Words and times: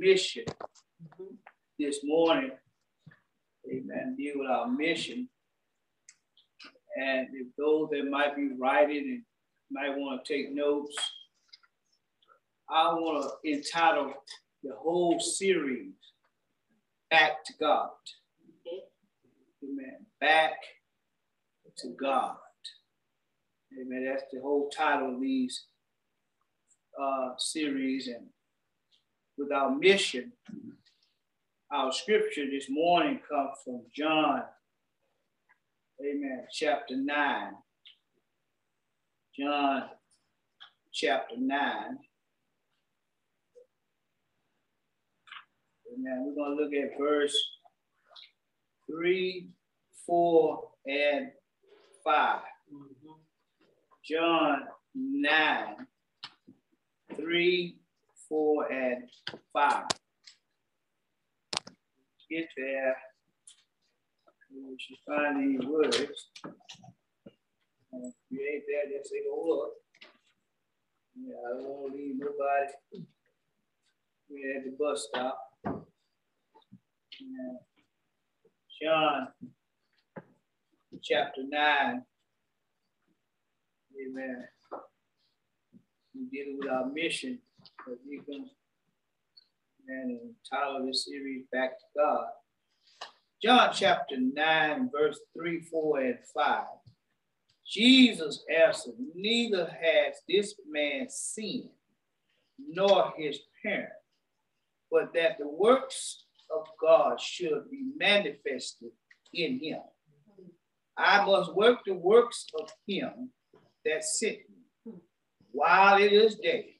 Mission 0.00 0.44
this 1.78 2.00
morning. 2.02 2.50
Amen. 3.70 4.16
Deal 4.18 4.34
with 4.36 4.48
our 4.48 4.66
mission. 4.66 5.28
And 6.96 7.28
if 7.32 7.46
those 7.56 7.88
that 7.90 8.10
might 8.10 8.34
be 8.34 8.50
writing 8.58 9.04
and 9.06 9.22
might 9.70 9.96
want 9.96 10.24
to 10.24 10.34
take 10.34 10.52
notes, 10.52 10.96
I 12.68 12.92
want 12.94 13.30
to 13.44 13.50
entitle 13.50 14.12
the 14.64 14.74
whole 14.74 15.20
series 15.20 15.92
Back 17.10 17.44
to 17.44 17.52
God. 17.58 17.88
Amen. 19.64 20.06
Back 20.20 20.52
to 21.78 21.88
God. 22.00 22.36
Amen. 23.74 24.06
That's 24.08 24.22
the 24.32 24.40
whole 24.40 24.70
title 24.70 25.16
of 25.16 25.20
these 25.20 25.64
uh, 27.00 27.30
series. 27.36 28.06
And 28.06 28.28
with 29.40 29.52
our 29.52 29.74
mission, 29.74 30.32
our 31.72 31.90
scripture 31.92 32.44
this 32.50 32.68
morning 32.68 33.20
comes 33.28 33.56
from 33.64 33.82
John, 33.96 34.42
amen, 36.00 36.44
chapter 36.52 36.94
9. 36.96 37.52
John 39.38 39.84
chapter 40.92 41.36
9. 41.38 41.58
Amen. 45.92 46.24
We're 46.26 46.34
going 46.34 46.56
to 46.56 46.62
look 46.62 46.74
at 46.74 46.98
verse 46.98 47.36
3, 48.90 49.48
4, 50.06 50.68
and 50.86 51.30
5. 52.04 52.40
Mm-hmm. 52.74 53.10
John 54.04 54.64
9, 54.94 55.86
3, 57.16 57.79
4, 58.30 58.72
and 58.72 59.02
5. 59.52 59.82
Get 62.30 62.48
there. 62.56 62.96
We 64.54 64.76
should 64.78 64.96
find 65.06 65.40
these 65.40 65.66
words. 65.68 65.98
If 65.98 66.10
you 68.30 68.40
ain't 68.40 68.64
there, 68.68 68.86
just 68.98 69.10
say, 69.10 69.18
oh, 69.28 69.34
hold 69.34 69.66
up. 69.66 69.72
Yeah, 71.20 71.34
I 71.34 71.36
don't 71.56 71.68
want 71.68 71.92
to 71.92 71.98
leave 71.98 72.16
nobody. 72.18 72.72
We're 74.28 74.58
at 74.58 74.64
the 74.64 74.70
bus 74.78 75.00
stop. 75.08 75.38
John 78.80 79.28
chapter 81.02 81.42
9. 81.48 82.02
Amen. 84.00 84.38
We're 86.14 86.30
dealing 86.30 86.58
with 86.60 86.70
our 86.70 86.86
mission 86.86 87.40
as 87.88 87.98
deacons 88.08 88.50
and 89.88 90.18
entitled 90.20 90.88
this 90.88 91.06
series 91.06 91.44
Back 91.52 91.78
to 91.78 91.84
God. 91.96 92.26
John 93.42 93.70
chapter 93.72 94.16
9, 94.18 94.90
verse 94.92 95.18
3, 95.34 95.62
4, 95.62 96.00
and 96.00 96.18
5. 96.34 96.64
Jesus 97.66 98.44
answered, 98.54 98.94
Neither 99.14 99.66
has 99.66 100.16
this 100.28 100.54
man 100.68 101.06
sinned, 101.08 101.70
nor 102.58 103.12
his 103.16 103.38
parents, 103.62 103.94
but 104.90 105.14
that 105.14 105.38
the 105.38 105.48
works 105.48 106.24
of 106.54 106.66
God 106.80 107.20
should 107.20 107.70
be 107.70 107.84
manifested 107.96 108.90
in 109.32 109.58
him. 109.60 109.80
I 110.98 111.24
must 111.24 111.54
work 111.54 111.78
the 111.86 111.94
works 111.94 112.46
of 112.60 112.70
him 112.86 113.30
that 113.84 114.04
sent 114.04 114.38
me 114.84 114.92
while 115.52 116.00
it 116.00 116.12
is 116.12 116.34
day. 116.36 116.76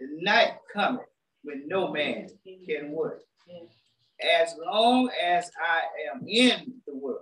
The 0.00 0.08
night 0.22 0.52
cometh 0.72 1.04
when 1.42 1.68
no 1.68 1.92
man 1.92 2.28
can 2.66 2.90
work. 2.90 3.20
As 4.42 4.54
long 4.64 5.10
as 5.22 5.50
I 5.60 5.80
am 6.10 6.26
in 6.26 6.74
the 6.86 6.96
world, 6.96 7.20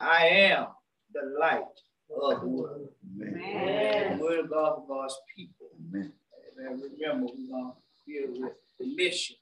I 0.00 0.26
am 0.26 0.68
the 1.12 1.36
light 1.38 1.60
of 2.10 2.40
the 2.40 2.46
world. 2.46 2.88
Amen. 3.20 4.18
The 4.18 4.24
word 4.24 4.40
of 4.40 4.50
God 4.50 4.76
for 4.76 4.86
God's 4.88 5.16
people. 5.36 5.66
Amen. 5.88 6.12
Amen. 6.58 6.82
Remember, 6.98 7.26
we're 7.26 7.50
going 7.50 7.72
to 7.72 8.10
deal 8.10 8.42
with 8.42 8.52
the 8.78 8.94
mission 8.94 9.36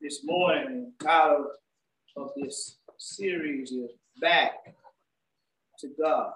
this 0.00 0.24
morning. 0.24 0.92
The 0.98 1.04
title 1.04 1.50
of 2.16 2.30
this 2.36 2.78
series 2.96 3.72
is 3.72 3.90
Back 4.20 4.74
to 5.80 5.88
God. 6.00 6.32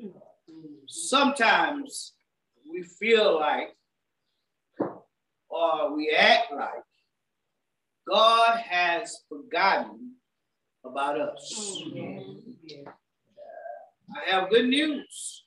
Hmm. 0.00 0.08
Sometimes 0.86 2.12
we 2.70 2.82
feel 2.82 3.38
like 3.38 3.76
or 5.50 5.96
we 5.96 6.10
act 6.10 6.52
like 6.52 6.84
God 8.08 8.58
has 8.58 9.24
forgotten 9.28 10.14
about 10.84 11.20
us. 11.20 11.82
Uh, 11.86 12.90
I 14.16 14.30
have 14.30 14.50
good 14.50 14.66
news. 14.66 15.44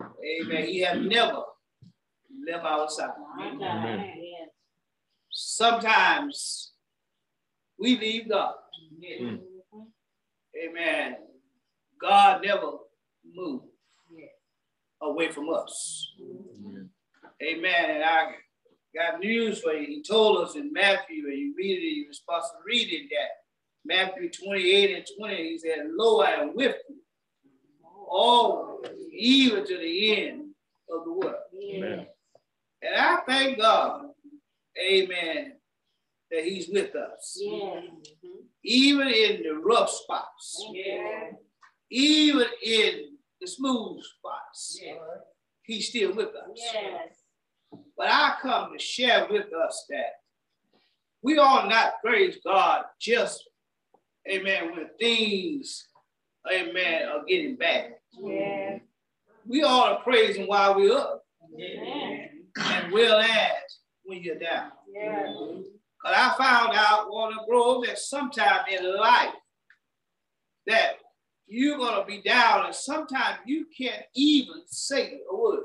Amen. 0.00 0.66
He 0.66 0.80
has 0.80 0.98
never 1.00 1.42
left 2.48 2.64
our 2.64 2.88
side. 2.88 3.10
Amen. 3.40 4.10
Sometimes 5.30 6.72
we 7.78 7.98
leave 7.98 8.28
God. 8.28 8.54
Mm. 9.02 9.40
Amen. 10.64 11.16
God 12.00 12.42
never 12.44 12.70
moved 13.34 13.64
away 15.02 15.30
from 15.30 15.48
us. 15.50 16.12
Amen. 16.20 16.90
Amen. 17.42 17.90
And 17.90 18.04
I 18.04 18.32
got 18.94 19.20
news 19.20 19.60
for 19.60 19.72
you. 19.72 19.86
He 19.86 20.02
told 20.02 20.46
us 20.46 20.56
in 20.56 20.72
Matthew, 20.72 21.26
and 21.26 21.38
you 21.38 21.54
read 21.56 21.78
it, 21.78 21.96
you're 21.96 22.12
supposed 22.12 22.46
to 22.52 22.64
read 22.66 22.92
it 22.92 23.08
that 23.10 23.30
Matthew 23.84 24.30
28 24.30 24.96
and 24.96 25.06
20, 25.18 25.36
he 25.36 25.58
said, 25.58 25.86
Lo, 25.90 26.20
I 26.20 26.30
am 26.32 26.54
with 26.54 26.76
you 26.88 26.96
all 28.14 28.82
even 29.12 29.66
to 29.66 29.78
the 29.78 30.26
end 30.26 30.50
of 30.90 31.04
the 31.04 31.12
world. 31.12 31.34
Amen. 31.62 32.06
And 32.82 32.94
I 32.94 33.18
thank 33.26 33.58
God, 33.58 34.06
amen, 34.78 35.54
that 36.30 36.44
he's 36.44 36.68
with 36.68 36.94
us. 36.94 37.38
Yeah. 37.40 37.80
Even 38.62 39.08
in 39.08 39.42
the 39.42 39.54
rough 39.62 39.90
spots. 39.90 40.66
Yeah. 40.72 41.30
Even 41.90 42.46
in 42.62 43.16
the 43.40 43.46
smooth 43.46 44.02
spots. 44.02 44.80
Yeah. 44.82 44.94
He's 45.62 45.88
still 45.88 46.14
with 46.14 46.28
us. 46.28 46.56
Yes. 46.56 47.23
But 47.96 48.08
I 48.08 48.34
come 48.42 48.72
to 48.72 48.78
share 48.78 49.26
with 49.30 49.52
us 49.52 49.86
that 49.90 50.14
we 51.22 51.38
are 51.38 51.68
not 51.68 51.94
praise 52.02 52.38
God 52.44 52.84
just, 53.00 53.48
amen, 54.30 54.72
when 54.72 54.88
things, 55.00 55.86
amen, 56.52 57.08
are 57.08 57.24
getting 57.26 57.56
bad. 57.56 57.94
Yeah. 58.20 58.78
We 59.46 59.62
ought 59.62 59.96
to 59.96 60.04
praise 60.04 60.36
Him 60.36 60.46
while 60.46 60.74
we're 60.74 60.96
up. 60.96 61.22
Amen. 61.54 62.28
And 62.56 62.92
well 62.92 63.20
as 63.20 63.78
when 64.04 64.22
you're 64.22 64.38
down. 64.38 64.70
Yeah. 64.92 65.32
But 66.02 66.14
I 66.14 66.34
found 66.36 66.72
out, 66.74 67.10
Walnut 67.10 67.46
Grove, 67.48 67.86
that 67.86 67.98
sometime 67.98 68.66
in 68.70 68.96
life 68.98 69.34
that 70.66 70.96
you're 71.46 71.78
going 71.78 71.98
to 72.00 72.06
be 72.06 72.20
down 72.22 72.66
and 72.66 72.74
sometimes 72.74 73.38
you 73.46 73.66
can't 73.76 74.04
even 74.14 74.62
say 74.66 75.20
a 75.30 75.36
word. 75.36 75.64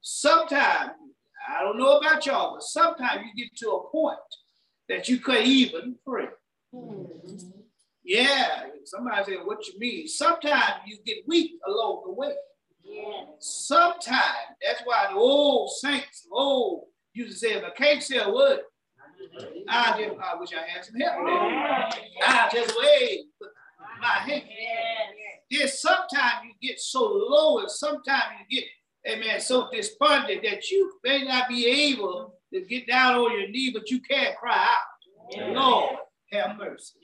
Sometimes, 0.00 0.92
I 1.48 1.62
don't 1.62 1.78
know 1.78 1.98
about 1.98 2.24
y'all, 2.26 2.54
but 2.54 2.62
sometimes 2.62 3.22
you 3.26 3.44
get 3.44 3.56
to 3.58 3.70
a 3.70 3.90
point 3.90 4.18
that 4.88 5.08
you 5.08 5.18
couldn't 5.18 5.46
even 5.46 5.96
pray. 6.06 6.28
Mm-hmm. 6.74 7.48
Yeah, 8.02 8.66
somebody 8.84 9.24
said, 9.24 9.44
what 9.44 9.66
you 9.68 9.78
mean? 9.78 10.08
Sometimes 10.08 10.82
you 10.86 10.98
get 11.04 11.18
weak 11.26 11.52
along 11.66 12.02
the 12.06 12.12
way. 12.12 12.34
Yeah. 12.82 13.24
Sometimes, 13.38 14.56
that's 14.64 14.82
why 14.84 15.08
the 15.10 15.16
old 15.16 15.70
saints, 15.70 16.26
old 16.32 16.86
used 17.12 17.32
to 17.32 17.38
say, 17.38 17.52
if 17.54 17.64
I 17.64 17.70
can't 17.70 18.02
say 18.02 18.18
a 18.18 18.30
word, 18.30 18.60
I 19.68 20.02
just 20.02 20.18
I 20.20 20.34
wish 20.40 20.50
I 20.54 20.66
had 20.66 20.84
some 20.84 20.96
help. 20.96 21.14
I 22.22 22.48
just 22.52 22.74
wave 22.78 23.20
my 24.00 24.06
hand. 24.06 24.42
Then 25.50 25.68
sometimes 25.68 26.44
you 26.44 26.68
get 26.68 26.80
so 26.80 27.02
low, 27.02 27.58
and 27.58 27.70
sometimes 27.70 28.24
you 28.48 28.60
get, 28.60 28.68
amen, 29.08 29.40
so 29.40 29.68
despondent 29.72 30.42
that 30.42 30.70
you 30.70 30.92
may 31.04 31.24
not 31.24 31.48
be 31.48 31.66
able 31.66 32.34
to 32.52 32.60
get 32.62 32.86
down 32.86 33.14
on 33.16 33.38
your 33.38 33.48
knee, 33.48 33.70
but 33.72 33.90
you 33.90 34.00
can't 34.00 34.36
cry 34.36 34.56
out. 34.56 35.36
Yeah. 35.36 35.52
Lord, 35.52 35.96
have 36.32 36.58
mercy. 36.58 36.94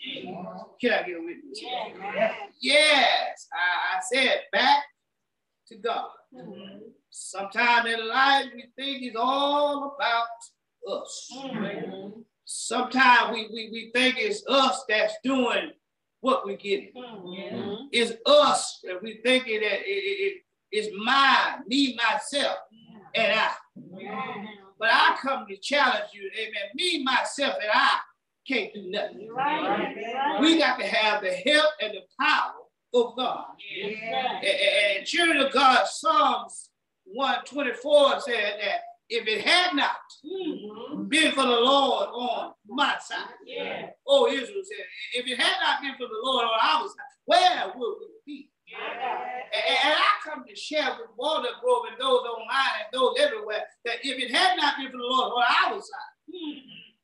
Can 0.80 0.92
I 0.92 1.02
get 1.02 1.16
a 1.16 1.20
witness? 1.20 1.60
Yeah. 1.62 2.32
Yes, 2.60 3.48
I, 3.52 3.96
I 3.96 4.00
said 4.12 4.40
back 4.52 4.82
to 5.68 5.76
God. 5.76 6.08
Mm-hmm. 6.34 6.78
Sometime 7.10 7.86
in 7.86 8.08
life, 8.08 8.46
we 8.54 8.66
think 8.76 9.02
it's 9.02 9.16
all 9.18 9.96
about 9.96 11.00
us. 11.00 11.30
Mm-hmm. 11.36 12.20
Sometimes 12.44 13.32
we, 13.32 13.48
we, 13.52 13.68
we 13.72 13.90
think 13.94 14.16
it's 14.18 14.44
us 14.48 14.84
that's 14.88 15.14
doing 15.24 15.70
what 16.20 16.44
we're 16.44 16.56
getting. 16.56 16.92
Mm-hmm. 16.96 17.86
It's 17.92 18.12
us 18.26 18.80
that 18.84 19.02
we 19.02 19.20
thinking 19.24 19.60
that 19.60 19.80
it, 19.80 19.90
it, 19.90 20.42
it's 20.72 20.88
mine, 21.04 21.62
me, 21.66 21.96
myself, 21.96 22.56
and 23.14 23.32
I. 23.32 23.50
But 24.78 24.88
I 24.92 25.16
come 25.22 25.46
to 25.48 25.56
challenge 25.56 26.10
you, 26.12 26.30
amen. 26.36 26.70
Me, 26.74 27.02
myself, 27.02 27.54
and 27.62 27.70
I 27.72 27.98
can't 28.46 28.72
do 28.74 28.90
nothing. 28.90 29.28
Right. 29.32 30.38
We 30.40 30.58
got 30.58 30.78
to 30.78 30.86
have 30.86 31.22
the 31.22 31.32
help 31.32 31.70
and 31.80 31.94
the 31.94 32.02
power 32.20 32.52
of 32.94 33.16
God. 33.16 33.46
Yeah. 33.74 34.36
And, 34.36 34.98
and 34.98 35.06
children 35.06 35.38
of 35.38 35.52
God, 35.52 35.86
Psalms 35.86 36.70
124 37.04 38.20
said 38.20 38.54
that 38.60 38.80
if 39.08 39.26
it 39.26 39.46
had 39.46 39.74
not 39.74 39.96
mm-hmm. 40.24 41.04
been 41.08 41.32
for 41.32 41.42
the 41.42 41.48
Lord 41.48 42.08
on 42.08 42.52
my 42.68 42.96
side, 43.00 43.34
yeah. 43.46 43.90
oh 44.06 44.26
Israel 44.26 44.62
said, 44.64 44.84
if 45.14 45.26
it 45.26 45.40
had 45.40 45.60
not 45.62 45.80
been 45.80 45.94
for 45.94 46.08
the 46.08 46.20
Lord 46.22 46.44
on 46.44 46.58
our 46.60 46.86
side, 46.86 46.94
where 47.24 47.72
would 47.76 47.96
we 48.00 48.06
be? 48.26 48.50
And, 48.66 49.62
and, 49.84 49.94
I 49.94 50.10
come 50.24 50.44
to 50.46 50.56
share 50.56 50.90
with 50.98 51.10
Walnut 51.16 51.62
Grove 51.62 51.84
and 51.90 52.00
those 52.00 52.20
online 52.26 52.82
and 52.82 52.92
those 52.92 53.14
everywhere 53.20 53.62
that 53.84 53.96
if 54.02 54.18
it 54.18 54.34
had 54.34 54.56
not 54.56 54.76
been 54.76 54.90
for 54.90 54.98
the 54.98 55.04
Lord 55.04 55.32
on 55.32 55.44
our 55.72 55.80
side, 55.80 56.16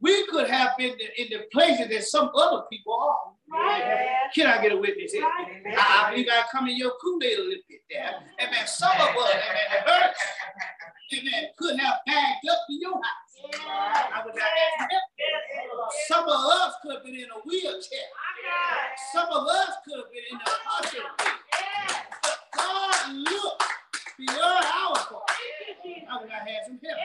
we 0.01 0.27
could 0.27 0.51
have 0.51 0.77
been 0.77 0.95
in 1.17 1.29
the 1.31 1.45
places 1.53 1.89
that 1.89 2.05
some 2.05 2.31
other 2.35 2.65
people 2.71 2.95
are. 2.95 3.33
Right. 3.49 4.31
Can 4.35 4.49
I 4.49 4.61
get 4.61 4.73
a 4.73 4.77
witness 4.77 5.13
here? 5.13 5.23
Right. 5.23 5.77
I, 5.79 6.11
believe 6.11 6.27
I 6.31 6.43
come 6.51 6.67
in 6.69 6.77
your 6.77 6.93
Kool-Aid 7.01 7.39
a 7.39 7.43
little 7.43 7.63
bit 7.69 7.81
there. 7.89 8.15
And 8.39 8.51
man, 8.51 8.67
some 8.67 8.91
of 8.91 9.17
us, 9.17 9.35
it 9.35 9.89
hurts. 9.89 10.21
And 11.13 11.25
man, 11.31 11.45
could 11.57 11.79
have 11.79 11.97
bagged 12.07 12.49
up 12.51 12.59
to 12.67 12.75
your 12.75 12.95
house. 12.95 13.32
Yeah. 13.43 14.11
I 14.15 14.23
was 14.25 14.35
out 14.37 14.89
Some 16.09 16.25
of 16.25 16.31
us 16.31 16.75
could 16.83 16.95
have 16.95 17.05
been 17.05 17.15
in 17.15 17.31
a 17.31 17.41
wheelchair. 17.45 18.09
Some 19.13 19.29
of 19.29 19.47
us 19.49 19.75
could 19.85 19.99
have 19.99 20.13
been 20.13 20.23
in 20.31 20.39
the 20.39 20.51
hospital. 20.65 21.11
But 22.23 22.39
God 22.55 23.15
looked 23.17 23.65
beyond 24.19 24.65
our 24.65 24.97
fault. 24.97 25.31
I 25.31 26.21
would 26.21 26.31
have 26.31 26.47
had 26.47 26.63
some 26.67 26.79
help. 26.79 26.99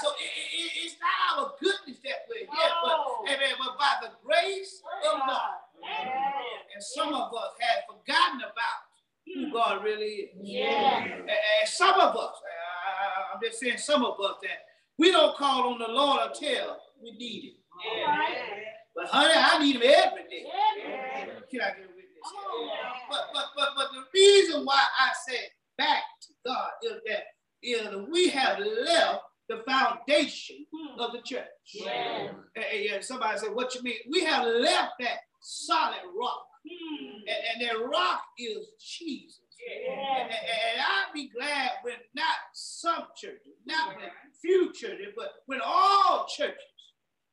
So 0.00 0.08
it, 0.20 0.30
it, 0.30 0.70
it's 0.84 0.96
not 1.00 1.40
our 1.40 1.52
goodness 1.60 1.98
that 2.04 2.26
we're 2.28 2.46
here, 2.46 2.72
but, 2.84 2.98
amen, 3.32 3.54
but 3.58 3.78
by 3.78 3.92
the 4.02 4.10
grace 4.24 4.82
of 5.10 5.18
God. 5.26 5.66
And 6.74 6.82
some 6.82 7.14
of 7.14 7.32
us 7.34 7.52
have 7.60 7.84
forgotten 7.88 8.40
about 8.40 8.78
who 9.26 9.52
God 9.52 9.82
really 9.82 10.30
is. 10.30 10.36
And, 10.42 11.30
and 11.30 11.68
some 11.68 11.98
of 11.98 12.14
us, 12.14 12.34
I, 12.44 13.34
I'm 13.34 13.40
just 13.42 13.58
saying 13.58 13.78
some 13.78 14.04
of 14.04 14.20
us 14.20 14.36
that 14.42 14.66
we 14.98 15.10
don't 15.10 15.36
call 15.36 15.72
on 15.72 15.78
the 15.78 15.88
Lord 15.88 16.20
until 16.28 16.76
we 17.02 17.12
need 17.12 17.44
him. 17.44 17.52
Yeah. 17.96 18.16
But 18.94 19.06
honey, 19.08 19.34
I 19.36 19.58
need 19.58 19.76
him 19.76 19.82
every 19.82 20.22
day. 20.22 20.44
Yeah. 20.44 21.24
Can 21.50 21.60
I 21.60 21.68
get 21.68 21.78
a 21.78 21.88
witness? 21.88 22.06
But, 23.10 23.24
but, 23.32 23.44
but, 23.56 23.68
but 23.76 23.88
the 23.92 24.04
reason 24.14 24.64
why 24.64 24.82
I 24.98 25.10
said 25.28 25.48
back 25.76 26.02
to 26.22 26.28
God 26.44 26.70
is 26.82 27.00
that 27.06 27.24
is 27.62 28.08
we 28.10 28.28
have 28.28 28.58
left 28.58 29.22
the 29.48 29.62
foundation 29.68 30.66
of 30.98 31.12
the 31.12 31.20
church. 31.24 31.46
Yeah. 31.74 32.28
And, 32.56 32.94
and 32.94 33.04
somebody 33.04 33.38
said, 33.38 33.54
what 33.54 33.74
you 33.74 33.82
mean? 33.82 33.98
We 34.10 34.24
have 34.24 34.46
left 34.46 34.94
that 35.00 35.18
solid 35.40 36.00
rock. 36.18 36.46
Hmm. 36.68 37.18
And, 37.28 37.62
and 37.62 37.68
that 37.68 37.86
rock 37.86 38.22
is 38.38 38.66
Jesus. 38.80 39.40
Yeah. 39.56 40.22
And, 40.22 40.30
and, 40.30 40.78
I'd 40.80 41.12
be 41.14 41.28
glad 41.28 41.70
when 41.82 41.94
not 42.14 42.36
some 42.52 43.04
churches, 43.16 43.56
not 43.64 43.96
when 43.96 44.10
few 44.40 44.72
churches, 44.72 45.12
but 45.16 45.32
when 45.46 45.60
all 45.64 46.26
churches, 46.28 46.56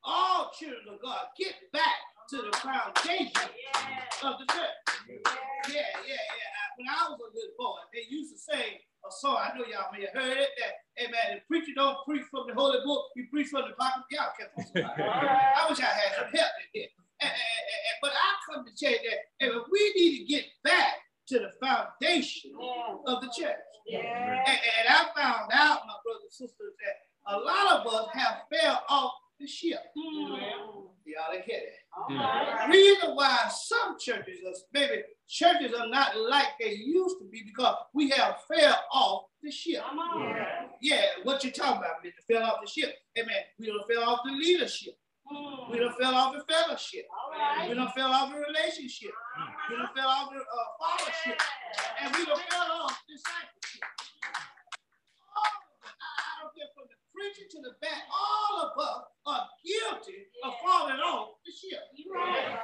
all 0.04 0.52
children 0.58 0.96
of 0.96 1.02
God 1.02 1.28
get 1.38 1.54
back 1.72 2.00
to 2.30 2.38
the 2.38 2.56
foundation 2.58 3.31
yeah. 3.36 4.30
of 4.30 4.40
the 4.40 4.46
church. 4.54 4.80
Yeah, 5.10 5.20
yeah, 5.68 5.84
yeah. 6.08 6.54
When 6.78 6.88
I 6.90 7.10
was 7.10 7.20
a 7.20 7.30
little 7.36 7.56
boy, 7.58 7.78
they 7.94 8.08
used 8.10 8.34
to 8.34 8.40
say 8.40 8.81
a 9.06 9.12
song. 9.12 9.38
I 9.38 9.58
know 9.58 9.66
y'all 9.66 9.92
may 9.92 10.08
have 10.08 10.16
heard 10.16 10.38
it. 10.38 10.50
That, 10.58 10.74
hey 10.96 11.12
man, 11.12 11.38
the 11.38 11.42
preacher 11.48 11.74
don't 11.75 11.98
preach 12.06 12.24
from 12.31 12.48
the 12.48 12.54
holy 12.56 12.80
book. 12.86 13.06
You 13.16 13.28
preach 13.30 13.48
from 13.48 13.68
the 13.68 13.75
pocket. 13.75 14.04
Y'all 14.12 14.31
kept 14.40 14.58
on. 14.58 14.66
I 14.88 15.68
wish 15.70 15.80
I 15.80 15.92
had 15.92 16.16
some 16.18 16.31
help 16.31 16.52
in 16.64 16.68
here 16.74 16.90
but 18.02 18.12
I 18.12 18.30
come 18.52 18.66
to 18.66 18.74
tell 18.75 18.92
you 18.92 19.00
that 19.10 19.20
if 19.40 19.64
we 19.72 19.94
need 19.96 20.20
to 20.20 20.25
get 20.25 20.46
back 20.64 21.00
to 21.28 21.40
the 21.40 21.52
foundation 21.66 22.52
yeah. 22.60 22.96
of 23.08 23.22
the 23.22 23.28
church. 23.38 23.56
Yeah. 23.88 24.00
And, 24.00 24.48
and, 24.48 24.88
I 24.90 25.06
found 25.16 25.52
out, 25.52 25.81
my 25.86 25.96
brothers 26.04 26.24
and 26.24 26.31
sisters, 26.31 26.74
that 26.80 27.34
a 27.34 27.38
lot 27.38 27.86
of 27.86 27.94
us 27.94 28.08
have 28.14 28.44
fell 28.52 28.81
off 28.90 29.14
the 29.40 29.48
ship. 29.48 29.80
Mm. 29.98 30.40
Y'all 31.06 31.31
didn't 31.31 31.46
hear 31.46 31.60
that. 31.60 32.14
Mm. 32.14 32.70
Reason 32.72 33.16
why 33.16 33.50
some 33.50 33.98
churches, 34.00 34.40
maybe 34.74 35.04
churches 35.28 35.74
are 35.74 35.88
not 35.88 36.18
like 36.18 36.48
they 36.60 36.74
used 36.74 37.18
to 37.20 37.25
be 37.30 37.44
because 37.46 37.75
we 37.94 38.10
have 38.12 38.38
fell 38.48 38.80
off 38.92 39.25
the 39.42 39.52
ship. 39.52 39.84
Yeah. 40.16 40.46
yeah, 40.81 41.02
what 41.24 41.44
you 41.44 41.52
talking 41.52 41.80
about, 41.80 42.04
Mr. 42.06 42.24
Fell 42.28 42.44
off 42.44 42.60
the 42.64 42.70
ship. 42.70 42.96
Hey 43.14 43.24
man, 43.24 43.36
we 43.60 43.68
don't 43.68 43.88
fell 43.92 44.10
off 44.10 44.20
the 44.25 44.31
leadership. 44.31 44.96
Mm. 45.31 45.72
We 45.72 45.80
don't 45.80 45.96
fell 45.96 46.16
off 46.16 46.36
in 46.36 46.42
fellowship. 46.44 47.08
Right. 47.31 47.70
We 47.70 47.75
don't 47.75 47.94
fell 47.96 48.12
off 48.12 48.34
in 48.34 48.40
relationship. 48.44 49.12
Mm. 49.12 49.52
We 49.70 49.74
don't 49.78 49.94
fell 49.96 50.10
off 50.10 50.30
in 50.34 50.40
uh, 50.40 50.70
fellowship. 50.84 51.40
And 52.04 52.08
we 52.16 52.25
don't 52.25 52.44
fell 52.52 52.70
off 52.84 52.98
discipleship. 53.08 53.88
All 55.31 55.48
I 55.48 56.31
don't 56.44 56.52
care 56.52 56.72
from 56.75 56.92
the 56.92 57.00
preacher 57.16 57.48
to 57.48 57.60
the 57.64 57.74
back, 57.80 58.04
all 58.12 58.68
of 58.68 58.72
us 58.75 59.04
are 59.25 59.48
guilty 59.64 60.28
of 60.44 60.54
falling 60.60 61.00
off 61.00 61.40
the 61.46 61.52
ship. 61.56 61.80
Right. 62.12 62.60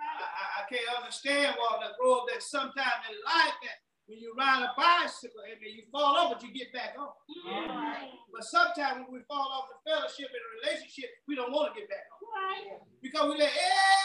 I, 0.00 0.44
I, 0.58 0.62
can't 0.66 0.96
understand 0.96 1.54
why 1.60 1.78
the 1.84 1.92
Grove 2.00 2.24
that 2.32 2.42
sometimes 2.42 3.04
in 3.06 3.16
life 3.22 3.56
that 3.62 3.78
when 4.10 4.18
you 4.18 4.34
ride 4.36 4.66
a 4.66 4.74
bicycle, 4.74 5.38
and 5.46 5.62
you 5.62 5.84
fall 5.92 6.18
off, 6.18 6.32
but 6.34 6.42
you 6.42 6.52
get 6.52 6.72
back 6.72 6.98
on. 6.98 7.14
Yeah. 7.46 8.10
But 8.34 8.42
sometimes 8.42 9.06
when 9.06 9.20
we 9.20 9.24
fall 9.28 9.46
off 9.54 9.70
the 9.70 9.78
fellowship 9.86 10.26
and 10.34 10.44
relationship, 10.58 11.10
we 11.28 11.36
don't 11.36 11.52
want 11.52 11.72
to 11.72 11.80
get 11.80 11.88
back 11.88 12.10
on. 12.10 12.26
Right. 12.26 12.78
Because 13.00 13.30
we 13.30 13.38
let 13.38 13.52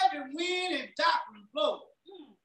every 0.05 0.29
wind 0.29 0.77
and 0.77 0.89
doctrine 0.95 1.49
blow 1.51 1.89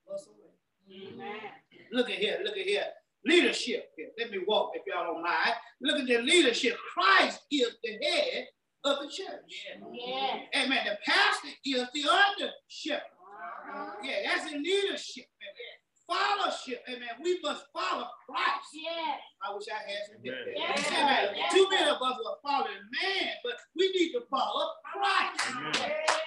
us 0.09 0.27
away. 0.27 1.13
Amen. 1.13 1.53
Look 1.93 2.09
at 2.09 2.17
here, 2.17 2.41
look 2.43 2.57
at 2.57 2.65
here. 2.65 2.87
Leadership. 3.27 3.91
Here. 3.95 4.09
Let 4.19 4.31
me 4.31 4.39
walk 4.47 4.73
if 4.75 4.83
y'all 4.87 5.13
don't 5.13 5.23
mind. 5.23 5.53
Look 5.83 6.01
at 6.01 6.07
the 6.07 6.23
leadership. 6.23 6.79
Christ 6.95 7.41
is 7.53 7.77
the 7.85 7.99
head 8.03 8.47
of 8.85 8.97
the 9.03 9.09
church. 9.09 9.69
Yeah. 9.93 10.63
Amen. 10.65 10.79
The 10.87 10.97
pastor 11.05 11.49
is 11.67 11.85
the 11.93 12.05
under 12.09 12.53
shepherd. 12.69 13.03
Uh-huh. 13.03 13.91
Yeah, 14.03 14.17
that's 14.25 14.51
the 14.51 14.57
leadership. 14.57 15.27
Amen 15.43 15.80
fellowship. 16.11 16.83
Amen. 16.91 17.15
We 17.23 17.39
must 17.43 17.71
follow 17.73 18.11
Christ. 18.27 18.75
Yes. 18.75 19.23
I 19.39 19.55
wish 19.55 19.71
I 19.71 19.79
had 19.87 20.03
some 20.11 20.21
yes. 20.23 20.35
Amen. 20.43 21.39
Yes. 21.39 21.55
Too 21.55 21.67
many 21.71 21.87
of 21.87 22.03
us 22.03 22.19
are 22.19 22.39
following 22.43 22.83
man, 22.91 23.31
but 23.47 23.55
we 23.79 23.91
need 23.95 24.13
to 24.19 24.27
follow 24.27 24.75
Christ. 24.83 25.47
Yes. 25.79 26.19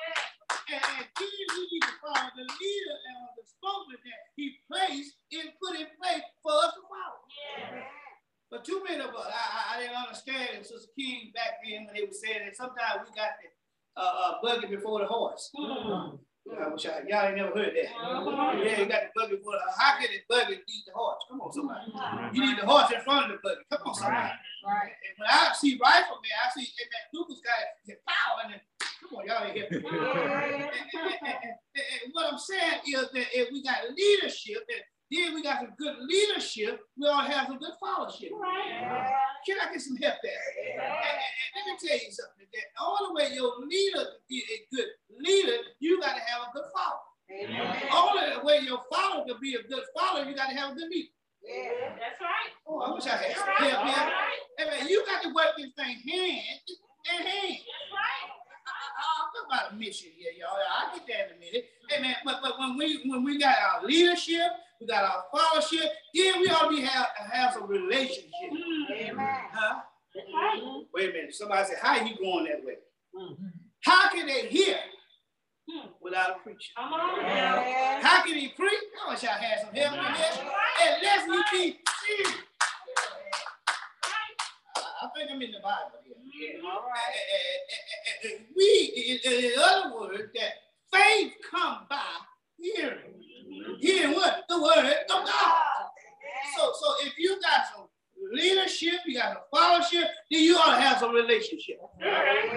And, 0.72 0.80
and 0.80 1.08
then 1.12 1.48
we 1.52 1.62
need 1.68 1.84
to 1.84 1.96
follow 2.00 2.30
the 2.32 2.48
leader 2.48 2.96
and 3.12 3.36
the 3.36 3.44
spokesman 3.44 4.00
that 4.00 4.22
he 4.40 4.56
placed 4.72 5.20
and 5.36 5.52
put 5.60 5.75
in 5.75 5.92
place 6.00 6.24
for 6.40 6.56
us 6.63 6.72
to 6.72 6.84
follow. 6.88 7.20
Yes. 7.28 7.84
But 8.50 8.63
too 8.63 8.82
many 8.88 9.02
of 9.02 9.12
us, 9.12 9.28
I, 9.28 9.75
I, 9.75 9.82
didn't 9.82 9.98
understand 9.98 10.62
it. 10.62 10.66
Sister 10.66 10.88
King 10.98 11.34
back 11.34 11.58
then 11.66 11.90
when 11.90 11.96
they 11.96 12.06
were 12.06 12.13
saying 12.13 12.46
that 12.46 12.56
sometimes 12.56 13.02
we 13.02 13.10
got 13.18 13.34
the 13.42 13.50
uh, 13.98 14.06
uh, 14.06 14.34
buggy 14.44 14.68
before 14.68 15.00
the 15.00 15.08
horse. 15.08 15.50
Mm-hmm. 15.58 16.18
I 16.44 16.68
wish 16.68 16.86
I, 16.86 17.08
y'all 17.08 17.28
ain't 17.28 17.38
never 17.38 17.56
heard 17.56 17.72
that. 17.72 17.88
Uh-huh. 17.96 18.60
Yeah, 18.60 18.82
you 18.82 18.86
got 18.86 19.08
the 19.08 19.12
buggy 19.16 19.40
for 19.40 19.56
the, 19.56 19.64
how 19.80 19.98
can 19.98 20.12
the 20.12 20.20
buggy 20.28 20.60
lead 20.60 20.84
the 20.86 20.92
horse? 20.94 21.24
Come 21.30 21.40
on, 21.40 21.54
somebody. 21.54 21.88
You 22.36 22.46
need 22.46 22.60
the 22.60 22.68
horse 22.68 22.92
in 22.92 23.00
front 23.02 23.32
of 23.32 23.38
the 23.38 23.40
buggy. 23.42 23.64
Come 23.72 23.88
on, 23.88 23.96
somebody. 23.96 24.36
Right. 24.68 24.92
And 24.92 25.14
when 25.18 25.30
I 25.32 25.54
see 25.56 25.80
rifleman, 25.82 26.36
I 26.44 26.52
see, 26.52 26.68
man, 26.68 27.04
Lucas 27.14 27.40
got 27.40 27.64
it, 27.88 28.04
power, 28.04 28.44
and 28.44 28.54
then, 28.54 28.62
come 29.00 29.20
on, 29.20 29.28
y'all 29.28 29.48
ain't 29.48 29.56
here. 29.56 29.68
and, 29.72 30.68
and, 30.68 31.38
and, 31.40 31.56
and, 31.80 32.12
what 32.12 32.32
I'm 32.32 32.40
saying 32.40 32.84
is 32.88 33.08
that 33.12 33.28
if 33.32 33.48
we 33.52 33.64
got 33.64 33.88
leadership, 33.96 34.68
and 34.68 34.84
then 35.13 35.34
we 35.34 35.43
got 35.43 35.62
some 35.62 35.74
good 35.77 35.96
leadership, 36.01 36.82
we 36.98 37.08
all 37.08 37.22
have 37.22 37.48
some 37.48 37.60
good 37.60 37.74
fellowship. 37.79 38.32
Right. 38.34 39.13
Can 39.46 39.58
I 39.62 39.72
get 39.72 39.82
some 39.82 39.98
help 39.98 40.15
there? 40.24 40.34
Yeah. 40.75 40.96
let 41.55 41.63
me 41.65 41.88
tell 41.88 41.98
you 41.98 42.12
something. 42.12 42.48
That 42.53 42.67
all 42.79 42.98
the 43.08 43.13
way 43.13 43.34
your 43.34 43.60
leader 43.65 44.00
can 44.00 44.24
be 44.29 44.43
a 44.43 44.75
good 44.75 44.89
leader, 45.20 45.58
you 45.79 46.00
got 46.00 46.15
to 46.15 46.22
have 46.22 46.50
a 46.50 46.51
good 46.53 46.70
follower. 46.74 47.05
Amen. 47.32 47.84
Only 47.91 48.46
way 48.46 48.60
your 48.65 48.82
follower 48.91 49.25
can 49.25 49.38
be 49.41 49.55
a 49.55 49.63
good 49.67 49.84
follower, 49.98 50.25
you 50.25 50.36
got 50.36 50.50
to 50.50 50.55
have 50.55 50.72
a 50.72 50.75
good 50.75 50.89
leader. 50.89 51.10
Yeah, 51.43 52.00
that's 52.00 52.22
right. 52.22 52.55
Oh, 52.65 52.79
I 52.79 52.93
wish 52.93 53.05
I 53.05 53.17
had 53.17 53.36
some 53.36 53.48
help 53.67 53.86
here. 53.86 54.12
Hey, 54.58 54.65
man, 54.65 54.88
you 54.88 55.03
got 55.05 55.24
to 55.24 55.34
work 55.34 55.58
this 55.58 55.72
thing 55.75 56.00
hand 56.08 56.63
in 57.12 57.27
hand. 57.27 57.60
That's 57.60 57.91
right. 57.91 58.32
I'll 58.93 59.27
talk 59.34 59.46
about 59.48 59.74
a 59.74 59.75
mission 59.75 60.12
here, 60.15 60.32
y'all. 60.39 60.55
I'll 60.55 60.96
get 60.96 61.08
there 61.08 61.27
in 61.27 61.36
a 61.36 61.39
minute. 61.39 61.65
Hey 61.89 62.01
man, 62.01 62.15
but, 62.24 62.39
but 62.41 62.58
when 62.60 62.77
we 62.77 63.03
when 63.05 63.24
we 63.24 63.38
got 63.38 63.55
our 63.58 63.86
leadership, 63.86 64.51
we 64.84 64.88
got 64.88 65.04
our 65.04 65.24
fellowship, 65.32 65.92
then 66.13 66.42
we 66.42 66.48
ought 66.50 66.70
to 66.70 66.75
be 66.75 66.82
have, 66.82 67.08
have 67.32 67.54
some 67.54 67.68
relationship. 67.68 68.30
Mm-hmm. 68.52 69.12
Amen. 69.12 69.36
Huh? 69.52 69.80
Right. 70.16 70.84
Wait 70.94 71.10
a 71.10 71.13
minute. 71.13 71.34
Somebody 71.34 71.68
said, 71.68 71.78
How 71.82 72.00
are 72.00 72.06
you 72.06 72.16
going 72.18 72.46
that 72.46 72.63
way? 72.63 72.75
Mm-hmm. 73.16 73.48
How 73.82 74.10
can 74.10 74.28
they 74.28 74.48
hear 74.48 74.78
hmm. 75.70 75.88
without 76.02 76.32
a 76.32 76.34
preacher? 76.44 76.72
Come 76.78 76.94
on. 76.94 77.22
Yeah. 77.22 78.02
How 78.02 78.24
can 78.24 78.36
he 78.36 78.50
preach? 78.50 78.72
I 79.06 79.13
wish 79.13 79.24
I 79.24 79.32
had 79.32 79.66
some 79.66 79.74
help 79.74 79.94
in 79.94 80.00
here. 80.00 80.52
Unless 80.88 81.28
you 81.28 81.44
be 81.52 81.80
serious. 82.06 82.38
I 84.78 85.08
think 85.16 85.32
I'm 85.32 85.42
in 85.42 85.52
the 85.52 85.60
Bible 85.62 86.00
here. 86.06 86.56
Yeah. 86.56 86.70
All 86.70 86.86
right. 86.88 88.40
We, 88.56 89.20
in 89.25 89.52
other 89.60 89.96
words, 89.96 90.32
that 90.36 90.54
faith 90.92 91.34
come 91.52 91.88
by 91.90 92.00
hearing. 92.58 93.02
Hearing 93.84 94.16
what? 94.16 94.46
The 94.48 94.62
word 94.62 94.86
eh? 94.86 95.04
of 95.10 95.25
God. 95.25 95.56
So, 96.56 96.72
so 96.80 96.94
if 97.06 97.18
you 97.18 97.38
got 97.42 97.66
some 97.75 97.88
leadership, 98.32 98.94
you 99.06 99.18
got 99.18 99.34
some 99.34 99.44
fellowship, 99.54 100.10
then 100.32 100.42
you 100.42 100.56
ought 100.56 100.75
to 100.75 100.82
have 100.82 101.00
some 101.00 101.13
relationship. 101.13 101.80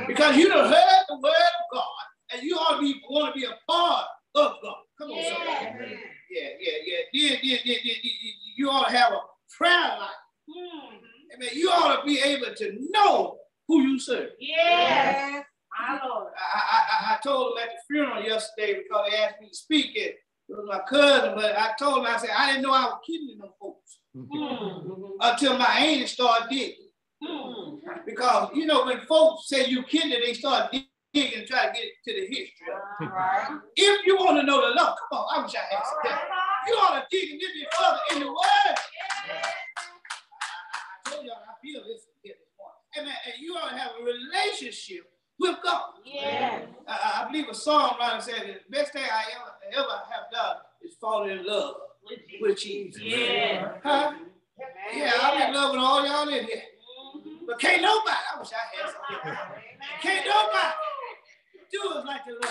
Because 0.07 0.37
you 0.37 0.49
don't 0.49 0.71
heard 0.73 1.05
the 1.09 1.17
word 1.17 1.33
of 1.33 1.67
God, 1.73 2.05
and 2.33 2.43
you 2.45 2.55
ought 2.55 2.77
to 2.77 2.81
be 2.81 3.03
want 3.11 3.35
to 3.35 3.41
be 3.41 3.45
a 3.45 3.59
part 3.69 4.07
of 4.37 4.53
God. 4.63 4.77
Come 4.99 5.11
on, 5.11 5.25
somebody. 5.25 5.99
Yeah, 6.31 6.49
yeah, 6.61 6.73
yeah. 6.87 7.29
Then, 7.29 7.39
then, 7.43 7.59
then, 7.67 7.77
then, 7.85 8.13
you 8.57 8.71
ought 8.71 8.89
to 8.89 8.97
have 8.97 9.13
a 9.13 9.21
prayer 9.59 9.99
life. 9.99 10.11
Mm-hmm. 10.49 10.97
I 11.35 11.39
mean, 11.41 11.51
you 11.55 11.71
ought 11.71 12.01
to 12.01 12.07
be 12.07 12.21
able 12.21 12.55
to 12.55 12.89
know 12.93 13.39
who 13.67 13.83
you 13.83 13.99
serve. 13.99 14.31
Yes. 14.39 15.45
My 15.77 16.01
Lord. 16.07 16.33
I, 16.39 16.59
I, 16.59 17.15
I 17.15 17.19
told 17.23 17.57
them 17.57 17.65
at 17.65 17.71
the 17.71 17.95
funeral 17.95 18.23
yesterday 18.23 18.81
because 18.83 19.11
they 19.11 19.17
asked 19.17 19.41
me 19.41 19.49
to 19.49 19.55
speak 19.55 19.97
it. 19.97 20.19
It 20.49 20.53
was 20.53 20.67
my 20.69 20.81
cousin, 20.89 21.35
but 21.35 21.59
I 21.59 21.73
told 21.79 21.99
him, 21.99 22.07
I 22.07 22.19
said, 22.19 22.31
I 22.37 22.49
didn't 22.49 22.63
know 22.63 22.73
I 22.73 22.85
was 22.85 23.01
kidding 23.05 23.39
them 23.39 23.51
folks 23.61 23.99
mm-hmm. 24.17 25.17
until 25.21 25.59
my 25.59 25.67
auntie 25.67 26.07
started 26.07 26.49
digging. 26.49 26.89
Mm-hmm. 27.23 28.01
Because, 28.07 28.51
you 28.55 28.67
know, 28.67 28.85
when 28.85 29.01
folks 29.07 29.49
say 29.49 29.67
you 29.67 29.83
kidding, 29.83 30.11
they 30.11 30.35
start 30.35 30.71
digging 30.71 31.39
and 31.39 31.47
try 31.47 31.67
to 31.67 31.73
get 31.73 31.83
to 32.05 32.13
the 32.13 32.27
history. 32.27 32.67
Right. 33.01 33.59
If 33.75 34.07
you 34.07 34.17
want 34.17 34.39
to 34.41 34.47
know 34.47 34.61
the 34.61 34.75
law, 34.75 34.95
come 35.11 35.19
on, 35.19 35.39
I 35.39 35.43
wish 35.43 35.55
I 35.55 35.75
had 35.75 35.83
some 35.85 36.13
help. 36.13 36.23
You 36.69 36.75
ought 36.75 37.01
to 37.01 37.07
dig 37.11 37.31
a 37.31 37.35
little 37.35 37.49
bit 37.59 37.75
further 37.75 38.01
in 38.13 38.21
the 38.21 38.33
word. 38.33 38.77
Yeah 39.29 39.51
told 41.17 41.27
y'all 41.27 41.41
I 41.49 41.55
feel 41.63 41.81
this 41.87 42.07
here 42.23 42.35
this 42.35 42.53
morning. 42.59 42.83
And, 42.97 43.07
and 43.07 43.37
you 43.41 43.55
ought 43.55 43.71
to 43.71 43.79
have 43.79 43.93
a 44.01 44.05
relationship 44.05 45.05
with 45.39 45.57
God. 45.63 45.96
I, 47.17 47.27
believe 47.31 47.49
a 47.49 47.53
songwriter 47.53 48.23
said 48.23 48.61
the 48.69 48.77
best 48.77 48.93
thing 48.93 49.05
I 49.05 49.25
ever, 49.35 49.83
ever 49.83 50.03
have 50.11 50.31
done 50.31 50.57
is 50.83 50.95
fall 51.01 51.29
in 51.29 51.47
love 51.47 51.75
with 52.41 52.59
Jesus. 52.59 53.03
Yeah. 53.03 53.73
Huh? 53.83 54.13
Yeah, 54.95 55.13
I'm 55.21 55.49
in 55.49 55.55
love 55.55 55.73
with 55.73 55.81
all 55.81 56.07
y'all 56.07 56.29
in 56.29 56.45
here. 56.45 56.57
Mm-hmm. 56.57 57.47
But 57.47 57.59
can't 57.59 57.83
nobody, 57.83 58.17
I 58.35 58.39
wish 58.39 58.49
I 58.53 58.83
had 58.83 58.93
something. 58.93 59.39
Can't 60.03 60.27
nobody 60.27 60.75
do 61.73 61.99
it 61.99 62.07
like 62.07 62.25
the 62.25 62.33
Lord. 62.33 62.45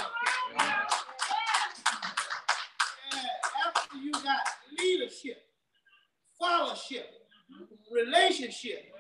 Yeah, 3.14 3.68
after 3.68 3.98
you 3.98 4.12
got 4.12 4.40
leadership, 4.78 5.38
fellowship, 6.40 7.10
relationship, 7.92 8.92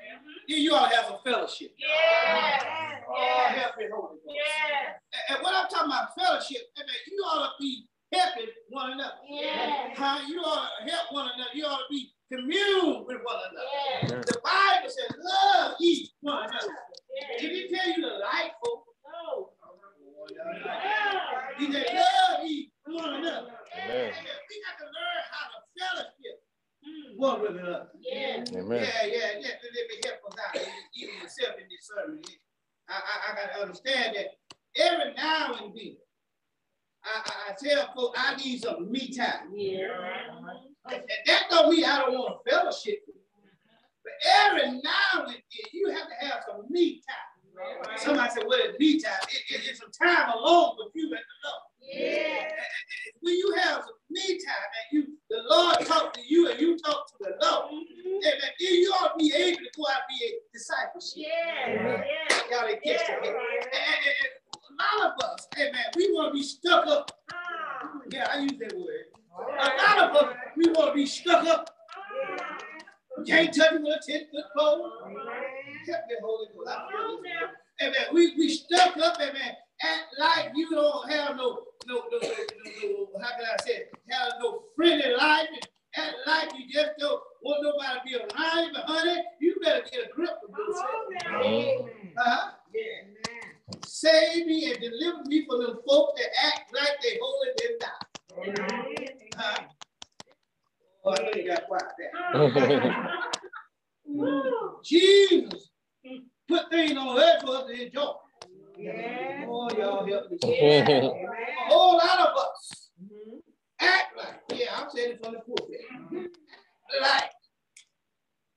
then 0.47 0.59
you 0.61 0.73
ought 0.73 0.89
to 0.89 0.95
have 0.95 1.11
a 1.11 1.17
fellowship. 1.29 1.71
Yeah. 1.77 3.01
Oh, 3.07 3.45
help 3.49 3.77
me, 3.77 3.85
Holy 3.91 4.17
Ghost. 4.25 4.25
Yeah. 4.27 4.97
And, 5.13 5.37
and 5.37 5.43
what 5.43 5.53
I'm 5.53 5.69
talking 5.69 5.87
about 5.87 6.15
fellowship, 6.17 6.61
you 7.07 7.23
ought 7.23 7.47
to 7.47 7.51
be 7.59 7.87
helping 8.13 8.49
one 8.69 8.91
another. 8.93 9.19
Yeah. 9.29 9.93
Huh? 9.95 10.19
You 10.27 10.39
ought 10.41 10.69
to 10.85 10.91
help 10.91 11.11
one 11.11 11.29
another. 11.35 11.51
You 11.53 11.65
ought 11.65 11.79
to 11.79 11.89
be 11.89 12.11
commune 12.31 13.05
with 13.05 13.21
one 13.23 13.39
another. 13.51 13.67
Yeah. 14.03 14.21
The 14.21 14.39
Bible 14.43 14.89
says, 14.89 15.15
love 15.17 15.75
each 15.81 16.09
one 16.21 16.43
another. 16.49 16.73
Yeah. 17.15 17.37
Did 17.39 17.51
he 17.51 17.75
tell 17.75 17.87
you 17.87 18.01
to 18.01 18.17
like 18.17 18.51
folks? 18.63 18.89
No. 19.05 19.51
Oh. 19.63 19.75
He 21.57 21.71
said, 21.71 21.85
love 21.93 22.45
each 22.45 22.69
one 22.85 23.13
another. 23.13 23.53
Yeah. 23.75 24.11
We 24.49 24.55
got 24.65 24.75
to 24.79 24.85
learn 24.85 25.21
how 25.31 25.45
to 25.53 25.59
fellowship 25.77 26.44
one 27.15 27.41
with 27.41 27.51
another. 27.51 27.87
Yeah. 27.99 28.43
Amen. 28.53 28.83
Yeah, 28.83 29.05
yeah, 29.05 29.31
yeah. 29.39 29.55
Let 29.61 29.87
me 29.89 30.01
help 30.03 30.19
us 30.27 30.37
out, 30.47 30.67
even 30.95 31.15
yourself 31.15 31.55
in 31.57 31.65
this 31.69 31.89
sermon. 31.89 32.21
I, 32.89 32.93
I, 32.93 33.31
I 33.31 33.35
got 33.35 33.55
to 33.55 33.61
understand 33.61 34.15
that 34.15 34.27
every 34.75 35.13
now 35.15 35.53
and 35.61 35.73
then, 35.75 35.95
I, 37.03 37.21
I, 37.25 37.51
I 37.51 37.55
tell 37.63 37.93
folks 37.95 38.19
I 38.21 38.35
need 38.35 38.61
some 38.61 38.91
me 38.91 39.15
time. 39.15 39.51
Yeah. 39.53 39.87
And 40.91 41.03
that 41.25 41.43
don't 41.49 41.71
mean 41.71 41.85
I 41.85 41.99
don't 41.99 42.13
want 42.13 42.41
fellowship. 42.47 42.99
But 44.03 44.13
every 44.45 44.71
now 44.71 45.23
and 45.23 45.29
then, 45.29 45.37
you 45.73 45.89
have 45.89 46.07
to 46.07 46.25
have 46.27 46.43
some 46.47 46.65
me 46.69 47.01
time. 47.07 47.97
Somebody 47.97 48.29
said, 48.33 48.43
what 48.45 48.59
is 48.65 48.75
me 48.79 48.99
time? 48.99 49.13
It, 49.29 49.55
it, 49.55 49.61
it's 49.69 49.79
some 49.79 49.91
time 49.91 50.29
alone 50.35 50.75
with 50.77 50.91
you 50.93 51.05
and 51.05 51.13
the 51.13 51.47
Lord. 51.47 51.61
Yeah. 51.81 52.49
When 53.21 53.33
you 53.33 53.55
have 53.59 53.83
some 53.83 53.93
me 54.09 54.27
time 54.27 54.69
and 54.75 54.91
you 54.91 55.15
the 55.29 55.41
Lord 55.49 55.79
talk 55.85 56.13
to 56.13 56.21
you 56.25 56.49
and 56.49 56.59
you 56.59 56.77
talk 56.77 57.07
to 57.07 57.13
the 57.19 57.35
Lord, 57.41 57.71
mm-hmm. 57.71 58.15
and 58.15 58.23
then 58.23 58.51
you 58.59 58.91
ought 58.91 59.17
to 59.17 59.23
be 59.23 59.33
able 59.33 59.59
to 59.59 59.69
go 59.75 59.85
out 59.89 60.01
and 60.09 60.19
be 60.19 60.25
a 60.25 60.31
discipleship. 60.53 61.13
Yeah. 61.15 61.67
yeah. 61.67 62.59
Y'all 62.59 62.67
ain't 62.67 62.83
catch 62.83 63.01
yeah. 63.07 63.15
that. 63.15 63.25
And, 63.25 63.35
and, 63.35 64.15
and, 64.21 64.31
a 64.77 64.99
lot 65.01 65.13
of 65.13 65.29
us, 65.29 65.47
hey 65.55 65.71
man, 65.71 65.85
we 65.95 66.11
want 66.11 66.33
to 66.33 66.33
be 66.33 66.43
stuck 66.43 66.85
up. 66.87 67.09
Ah. 67.31 67.91
Yeah, 68.11 68.27
I 68.29 68.39
use 68.39 68.59
that 68.59 68.75
word. 68.75 69.05
A 69.39 69.67
lot 69.77 70.09
of 70.09 70.15
us, 70.17 70.35
we 70.57 70.67
want 70.71 70.89
to 70.89 70.93
be 70.93 71.05
stuck 71.05 71.45
up. 71.45 71.69
You 73.17 73.23
can't 73.25 73.53
touch 73.53 73.71
me 73.71 73.79
with 73.81 74.01
a 74.07 74.11
10 74.11 74.21
foot 74.31 74.45
pole. 74.57 74.91
Help 75.87 76.01
me, 76.09 76.15
Holy 76.21 76.47
Ghost. 76.53 76.69
I 76.69 76.91
feel 76.91 77.21
this. 77.21 77.49
Hey 77.79 77.87
man, 77.87 78.13
we, 78.13 78.33
we 78.37 78.49
stuck 78.49 78.97
up, 78.97 79.17
hey 79.19 79.33
man, 79.33 79.51
act 79.81 80.15
like 80.17 80.51
you 80.55 80.69
don't 80.69 81.11
have 81.11 81.35
no, 81.35 81.59
no, 81.87 82.03
no, 82.09 82.19
no, 82.21 82.29
no, 82.29 83.07
how 83.21 83.29
can 83.31 83.45
I 83.45 83.63
say, 83.65 83.83
have 84.09 84.33
no 84.39 84.63
friendly 84.75 85.13
life, 85.13 85.47
and 85.51 86.07
act 86.07 86.15
like 86.25 86.53
you 86.57 86.71
just 86.71 86.91
don't 86.97 87.21
want 87.41 87.63
nobody 87.63 87.99
to 87.99 88.05
be 88.05 88.15
around 88.15 88.65
you, 88.65 88.71
but 88.73 88.85
honey, 88.85 89.21
you 89.41 89.55
better 89.61 89.85
get 89.91 90.09
a 90.09 90.13
grip 90.13 90.29
of 90.47 90.55
this. 90.55 90.79
Uh-huh. 90.79 92.51
Yeah. 92.73 93.15
Save 93.85 94.45
me 94.45 94.71
and 94.71 94.79
deliver 94.79 95.23
me 95.25 95.45
from 95.45 95.63
them 95.63 95.77
folk 95.87 96.15
that 96.17 96.29
act 96.45 96.73
like 96.73 96.95
they 97.01 97.19
holy 97.21 97.49
and 97.67 97.79
die. 97.79 98.63
Uh-huh. 99.37 99.63
Oh, 101.05 101.13
I 101.13 101.21
know 101.21 101.31
you 101.35 101.47
got 101.47 101.67
quiet 101.67 101.83
there. 101.97 102.11
Jesus 104.83 105.69
put 106.47 106.69
things 106.69 106.97
on 106.97 107.17
earth 107.19 107.41
for 107.41 107.57
us 107.57 107.67
to 107.67 107.85
enjoy. 107.85 108.13
Yeah. 108.77 109.45
Oh, 109.47 109.69
y'all 109.77 110.05
help 110.05 110.31
me. 110.31 110.37
Yeah. 110.43 110.89
a 110.89 111.11
whole 111.67 111.97
lot 111.97 112.19
of 112.19 112.37
us 112.37 112.89
mm-hmm. 113.01 113.37
act 113.79 114.17
like, 114.17 114.59
yeah, 114.59 114.67
I'm 114.75 114.89
saying 114.89 115.11
it 115.13 115.23
from 115.23 115.33
the 115.33 115.39
pulpit. 115.39 115.81
Like 117.01 117.31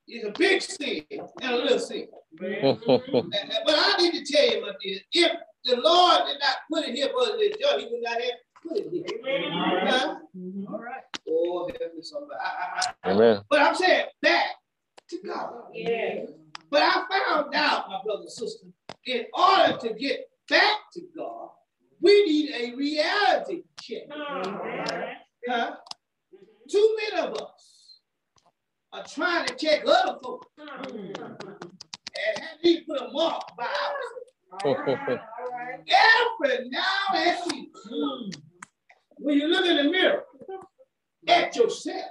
it's 0.07 0.27
a 0.27 0.33
big 0.39 0.63
sin 0.63 1.03
and 1.43 1.53
a 1.53 1.57
little 1.57 1.79
sin. 1.79 2.09
Mm-hmm. 2.41 3.29
but 3.67 3.75
I 3.75 3.97
need 3.99 4.25
to 4.25 4.33
tell 4.33 4.51
you 4.51 4.63
what 4.63 4.77
this. 4.83 5.01
If 5.13 5.33
the 5.65 5.77
Lord 5.77 6.23
did 6.27 6.39
not 6.41 6.57
put 6.73 6.89
it 6.89 6.95
here 6.95 7.09
for 7.09 7.23
us 7.23 7.31
to 7.31 7.53
enjoy, 7.53 7.79
he 7.79 7.89
would 7.91 8.03
not 8.03 8.21
have 8.21 8.31
put 8.67 8.79
it 8.79 8.91
here. 8.91 9.89
Huh? 9.89 10.17
Mm-hmm. 10.37 10.73
All 10.73 10.81
right. 10.81 11.03
Oh, 11.29 11.71
help 11.79 11.95
me 11.95 12.03
somebody. 12.03 12.41
I, 12.43 12.49
I, 12.49 12.93
I, 13.05 13.11
Amen. 13.13 13.43
But 13.51 13.61
I'm 13.61 13.75
saying 13.75 14.07
back 14.23 14.47
to 15.11 15.19
God. 15.27 15.53
Yeah. 15.73 16.25
But 16.71 16.83
I 16.83 16.93
found 16.93 17.55
out, 17.55 17.89
my 17.89 18.01
brother 18.19 18.31
sister, 18.31 18.67
in 19.07 19.25
order 19.35 19.77
to 19.79 19.95
get 19.95 20.29
back 20.49 20.79
to 20.93 21.01
God, 21.17 21.51
we 22.01 22.25
need 22.25 22.51
a 22.55 22.75
reality 22.77 23.63
check. 23.81 24.03
Huh? 25.49 25.73
Too 26.71 26.97
many 27.13 27.27
of 27.27 27.35
us 27.35 28.01
are 28.93 29.05
trying 29.05 29.47
to 29.47 29.55
check 29.55 29.85
other 29.87 30.19
folks 30.23 30.47
and 30.59 32.39
have 32.39 32.59
me 32.63 32.83
put 32.83 33.01
a 33.01 33.09
mark 33.13 33.43
by 33.57 33.65
ours. 33.65 34.65
Every 34.65 34.95
now 36.71 36.83
and 37.15 37.15
then, 37.15 37.37
when 39.19 39.37
you 39.37 39.47
look 39.49 39.67
in 39.67 39.77
the 39.77 39.85
mirror 39.91 40.25
at 41.27 41.55
yourself, 41.55 42.07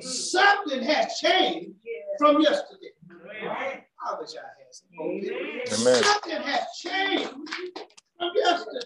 something 0.00 0.82
has 0.82 1.18
changed 1.18 1.70
from 2.18 2.40
yesterday. 2.40 2.92
I 3.42 4.14
wish 4.20 4.30
I 4.36 4.42
had 4.42 4.63
Amen. 5.00 6.02
Something 6.02 6.42
has 6.42 6.66
changed 6.78 7.30
from 8.18 8.30
yesterday. 8.34 8.80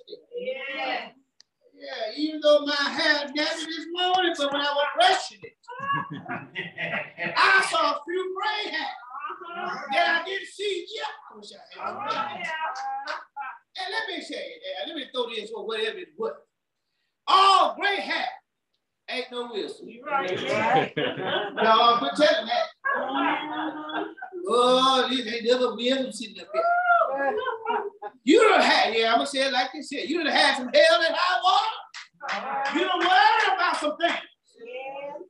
Yeah. 0.76 1.08
Yeah, 1.80 2.12
even 2.16 2.40
though 2.40 2.66
my 2.66 2.74
hair 2.74 3.28
nappy 3.28 3.66
this 3.66 3.86
morning, 3.92 4.34
but 4.36 4.52
when 4.52 4.60
I 4.60 4.72
was 4.74 4.86
brushing 4.96 5.38
it, 5.42 5.52
I 7.36 7.66
saw 7.70 7.92
a 7.92 8.00
few 8.04 8.34
gray 8.36 8.72
hairs 8.72 8.88
uh-huh. 9.56 9.84
that 9.92 10.22
I 10.22 10.24
didn't 10.24 10.48
see 10.48 10.86
yet. 10.92 11.06
I 11.32 11.36
wish 11.36 11.52
I 11.52 11.80
had. 11.80 11.94
Uh-huh. 11.94 13.14
And 13.78 13.92
let 13.92 14.16
me 14.16 14.24
say, 14.24 14.44
let 14.88 14.96
me 14.96 15.04
throw 15.14 15.28
this 15.28 15.52
or 15.54 15.66
whatever 15.66 15.98
it 15.98 16.08
was. 16.18 16.32
All 17.28 17.76
gray 17.78 18.00
hair 18.00 18.26
ain't 19.08 19.26
no 19.30 19.50
wisdom. 19.52 19.88
Right. 20.04 20.30
no, 20.96 21.96
quit 21.98 22.12
telling 22.16 22.46
that. 22.46 22.66
Uh-huh. 22.96 24.04
Oh, 24.50 25.08
this 25.10 25.26
ain't 25.26 25.44
never 25.44 25.74
wisdom 25.74 26.12
sitting 26.12 26.40
up 26.40 26.48
here. 26.52 27.36
You 28.24 28.40
don't 28.40 28.62
have, 28.62 28.94
yeah, 28.94 29.10
I'm 29.12 29.18
gonna 29.18 29.26
say 29.26 29.46
it 29.46 29.52
like 29.52 29.70
this 29.74 29.90
here. 29.90 30.04
You 30.04 30.22
don't 30.22 30.32
have 30.32 30.56
some 30.56 30.70
hell 30.72 31.00
and 31.00 31.14
high 31.16 31.40
water. 31.44 32.78
You 32.78 32.86
don't 32.86 33.00
worry 33.00 33.54
about 33.54 33.76
some 33.76 33.96
things. 33.98 34.14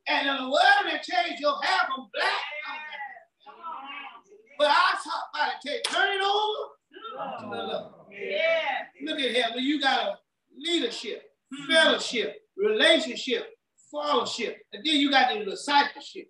And 0.08 0.28
in 0.28 0.36
the 0.36 0.42
world, 0.42 0.84
they 0.84 0.98
change 1.02 1.40
your 1.40 1.60
hair 1.62 1.80
from 1.86 2.08
black. 2.12 2.30
But 4.58 4.68
I 4.70 4.94
talk 5.04 5.24
about 5.32 5.52
it, 5.52 5.68
take, 5.68 5.84
turn 5.84 6.16
it 6.16 6.22
over. 6.22 6.68
Yeah. 8.10 9.06
look 9.06 9.20
at 9.20 9.30
here. 9.30 9.44
When 9.54 9.64
you 9.64 9.80
got 9.80 10.08
a 10.08 10.18
leadership, 10.56 11.22
fellowship, 11.70 12.36
relationship, 12.56 13.46
fellowship, 13.90 14.58
and 14.72 14.84
then 14.84 14.96
you 14.96 15.10
got 15.10 15.32
the 15.32 15.44
discipleship. 15.44 16.26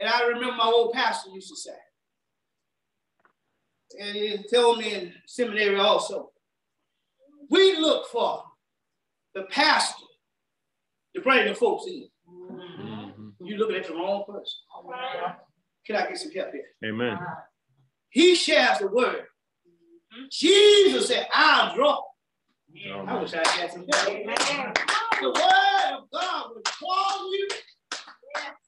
And 0.00 0.08
I 0.08 0.26
remember 0.26 0.56
my 0.56 0.64
old 0.64 0.92
pastor 0.92 1.30
used 1.30 1.48
to 1.48 1.56
say, 1.56 1.76
and 4.00 4.16
he 4.16 4.44
told 4.52 4.78
me 4.78 4.92
in 4.94 5.12
seminary 5.26 5.78
also, 5.78 6.32
we 7.50 7.76
look 7.76 8.08
for 8.08 8.42
the 9.34 9.42
pastor 9.44 10.04
to 11.14 11.22
bring 11.22 11.46
the 11.46 11.54
folks 11.54 11.86
in. 11.86 12.08
Mm-hmm. 12.28 13.28
You're 13.40 13.58
looking 13.58 13.76
at 13.76 13.86
the 13.86 13.94
wrong 13.94 14.24
person. 14.26 14.58
Can 15.86 15.96
I 15.96 16.08
get 16.08 16.18
some 16.18 16.32
help 16.32 16.52
here? 16.52 16.64
Amen. 16.84 17.18
He 18.08 18.34
shares 18.34 18.78
the 18.78 18.88
word. 18.88 19.26
Jesus 20.30 21.08
said, 21.08 21.28
I'll 21.32 21.74
draw. 21.74 22.00
I 23.06 23.20
wish 23.20 23.34
I 23.34 23.46
had 23.48 23.70
some 23.70 23.84
help. 23.92 24.06
The 25.20 25.28
word 25.28 25.98
of 25.98 26.10
God 26.10 26.50
will 26.50 26.62
call 26.62 27.32
you 27.32 27.48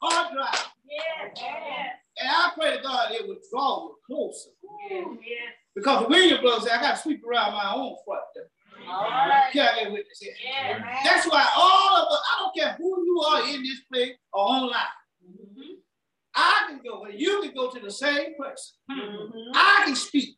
or 0.02 0.11
dry. 1.34 1.90
And 2.18 2.28
I 2.28 2.50
pray 2.54 2.76
to 2.76 2.82
God 2.82 3.12
it 3.12 3.28
would 3.28 3.38
draw 3.50 3.84
you 3.84 3.96
closer. 4.06 4.50
Because 5.74 6.02
the 6.02 6.08
William 6.08 6.40
brother 6.40 6.66
said, 6.66 6.78
I 6.78 6.82
got 6.82 6.96
to 6.96 7.02
sweep 7.02 7.22
around 7.26 7.52
my 7.52 7.74
own 7.74 7.96
front 8.04 8.22
door. 8.34 8.44
Right. 8.88 9.50
Can 9.52 9.86
I 9.86 9.90
witness 9.90 10.20
here? 10.20 10.34
Yeah, 10.42 11.00
That's 11.04 11.26
why 11.26 11.46
all 11.56 11.96
of 11.96 12.12
us, 12.12 12.20
I 12.20 12.42
don't 12.42 12.56
care 12.56 12.76
who 12.78 13.04
you 13.04 13.24
are 13.28 13.48
in 13.48 13.62
this 13.62 13.80
place 13.92 14.14
or 14.32 14.40
online. 14.40 14.80
Mm-hmm. 15.24 15.72
I 16.34 16.66
can 16.68 16.80
go, 16.84 17.06
you 17.06 17.42
can 17.42 17.54
go 17.54 17.70
to 17.70 17.80
the 17.80 17.90
same 17.90 18.34
person. 18.38 18.76
Mm-hmm. 18.90 19.52
I 19.54 19.82
can 19.86 19.96
speak. 19.96 20.36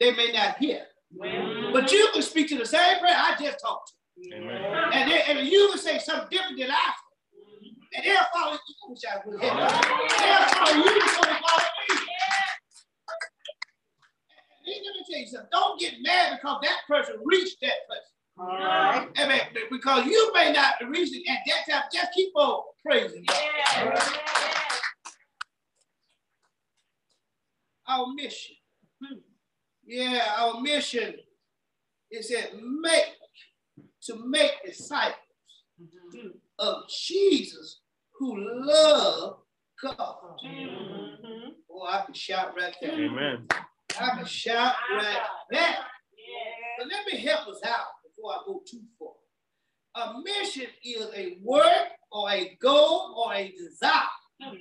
They 0.00 0.12
may 0.12 0.32
not 0.32 0.58
hear. 0.58 0.82
Mm-hmm. 1.16 1.72
But 1.72 1.92
you 1.92 2.08
can 2.12 2.22
speak 2.22 2.48
to 2.48 2.58
the 2.58 2.66
same 2.66 2.98
person 2.98 3.16
I 3.16 3.36
just 3.40 3.60
talked 3.60 3.90
to. 3.90 4.34
And, 4.34 5.10
they, 5.10 5.22
and 5.28 5.46
you 5.46 5.68
can 5.68 5.78
say 5.78 5.98
something 5.98 6.28
different 6.30 6.58
than 6.58 6.70
I 6.70 6.92
and 7.94 8.04
they'll 8.04 8.22
follow 8.34 8.52
you. 8.52 8.58
They'll 9.02 9.60
follow 10.48 10.76
you 10.76 10.94
before 10.94 11.26
they 11.26 11.38
follow 11.42 11.62
me. 11.88 11.96
Let 14.66 14.82
me 14.82 15.04
tell 15.08 15.20
you 15.20 15.26
something. 15.26 15.48
Don't 15.52 15.80
get 15.80 15.94
mad 16.02 16.36
because 16.36 16.58
that 16.62 16.80
person 16.88 17.16
reached 17.24 17.60
that 17.60 17.86
place. 17.86 18.00
All 18.38 18.48
right. 18.48 19.08
I 19.16 19.28
mean, 19.28 19.40
because 19.70 20.06
you 20.06 20.32
may 20.34 20.52
not 20.52 20.74
reach 20.88 21.10
it 21.14 21.28
at 21.30 21.38
that 21.46 21.72
time. 21.72 21.84
Just 21.92 22.12
keep 22.12 22.32
on 22.34 22.62
praising 22.84 23.24
God. 23.26 23.42
Yeah. 23.76 24.08
Our 27.88 28.12
mission. 28.14 28.56
Hmm. 29.02 29.18
Yeah, 29.86 30.20
our 30.38 30.60
mission 30.60 31.14
is 32.10 32.28
that 32.30 32.50
make 32.60 33.14
to 34.02 34.28
make 34.28 34.52
disciples 34.64 35.14
mm-hmm. 35.80 36.28
Of 36.58 36.88
Jesus 36.88 37.80
who 38.18 38.36
love 38.38 39.38
God. 39.82 40.16
Mm-hmm. 40.44 41.50
Oh, 41.70 41.86
I 41.86 42.04
can 42.04 42.14
shout 42.14 42.54
right 42.56 42.74
there. 42.80 42.92
Amen. 42.92 43.46
I 44.00 44.16
can 44.16 44.24
shout 44.24 44.74
right 44.92 45.22
there. 45.50 45.76
But 46.78 46.88
let 46.88 47.06
me 47.06 47.18
help 47.20 47.48
us 47.48 47.60
out 47.64 47.86
before 48.04 48.32
I 48.32 48.38
go 48.46 48.62
too 48.68 48.82
far. 48.98 49.12
A 49.94 50.22
mission 50.22 50.66
is 50.84 51.06
a 51.14 51.38
work 51.42 51.88
or 52.12 52.30
a 52.30 52.56
goal 52.60 53.14
or 53.16 53.34
a 53.34 53.50
desire. 53.52 54.02
Mm-hmm. 54.42 54.56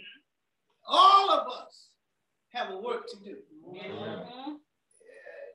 All 0.88 1.32
of 1.32 1.48
us 1.48 1.90
have 2.54 2.70
a 2.72 2.78
work 2.78 3.08
to 3.10 3.18
do. 3.24 3.38
Mm-hmm. 3.68 4.54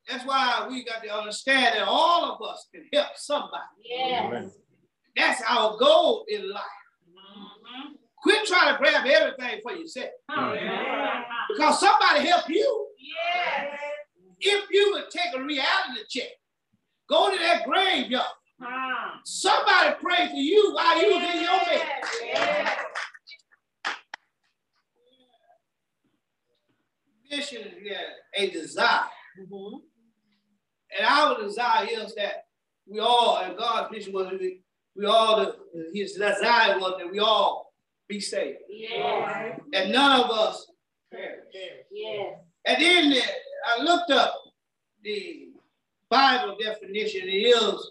That's 0.09 0.27
why 0.27 0.67
we 0.69 0.85
got 0.85 1.03
to 1.05 1.15
understand 1.15 1.77
that 1.77 1.87
all 1.87 2.33
of 2.33 2.43
us 2.43 2.67
can 2.75 2.85
help 2.93 3.17
somebody. 3.17 3.63
Yes. 3.85 4.51
That's 5.21 5.43
our 5.47 5.77
goal 5.77 6.25
in 6.29 6.49
life. 6.49 6.63
Mm-hmm. 7.11 7.93
Quit 8.23 8.47
trying 8.47 8.73
to 8.73 8.79
grab 8.79 9.07
everything 9.07 9.61
for 9.63 9.73
yourself. 9.73 10.09
Mm-hmm. 10.31 11.23
Because 11.53 11.79
somebody 11.79 12.27
help 12.27 12.49
you. 12.49 12.87
Yes. 12.99 13.79
If 14.41 14.65
you 14.71 14.93
would 14.95 15.11
take 15.11 15.35
a 15.37 15.43
reality 15.43 16.01
check, 16.09 16.29
go 17.07 17.31
to 17.31 17.39
that 17.39 17.67
graveyard. 17.67 18.25
Huh. 18.63 19.19
Somebody 19.27 19.97
pray 20.01 20.29
for 20.29 20.37
you 20.37 20.73
while 20.73 21.03
you 21.03 21.15
was 21.15 21.35
in 21.35 21.43
your 21.43 21.59
bed. 21.67 21.87
Yes. 22.25 22.79
Mission 27.31 27.63
is 27.63 27.75
yeah, 27.83 27.97
a 28.37 28.49
desire. 28.49 29.01
Mm-hmm. 29.39 29.77
And 30.99 31.07
our 31.07 31.43
desire 31.43 31.89
is 31.91 32.15
that 32.15 32.45
we 32.87 32.99
all, 33.01 33.37
and 33.37 33.57
God's 33.57 33.93
mission 33.93 34.15
was 34.15 34.33
we, 34.41 34.63
we 34.97 35.07
all, 35.07 35.55
his 35.93 36.13
desire 36.13 36.79
was 36.79 36.95
that 36.99 37.11
we 37.11 37.19
all 37.19 37.73
be 38.09 38.21
saved. 38.21 38.59
Yeah. 38.69 39.57
And 39.73 39.93
none 39.93 40.21
of 40.21 40.31
us 40.31 40.67
perish. 41.13 41.45
Yeah. 41.91 42.35
And 42.67 42.83
then 42.83 43.23
I 43.67 43.83
looked 43.83 44.11
up 44.11 44.35
the 45.03 45.49
Bible 46.09 46.57
definition. 46.61 47.23
It 47.25 47.33
is 47.33 47.91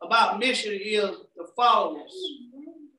about 0.00 0.38
mission 0.38 0.78
is 0.80 1.10
the 1.36 1.46
followers 1.56 2.14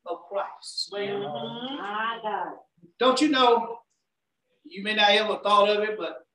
of 0.05 0.19
Christ. 0.29 0.91
Mm-hmm. 0.93 2.53
Don't 2.99 3.21
you 3.21 3.29
know? 3.29 3.79
You 4.65 4.83
may 4.83 4.95
not 4.95 5.11
ever 5.11 5.39
thought 5.41 5.69
of 5.69 5.83
it, 5.83 5.97
but 5.97 6.25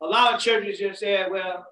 a 0.00 0.06
lot 0.06 0.34
of 0.34 0.40
churches 0.40 0.78
just 0.78 1.00
said, 1.00 1.30
well, 1.30 1.64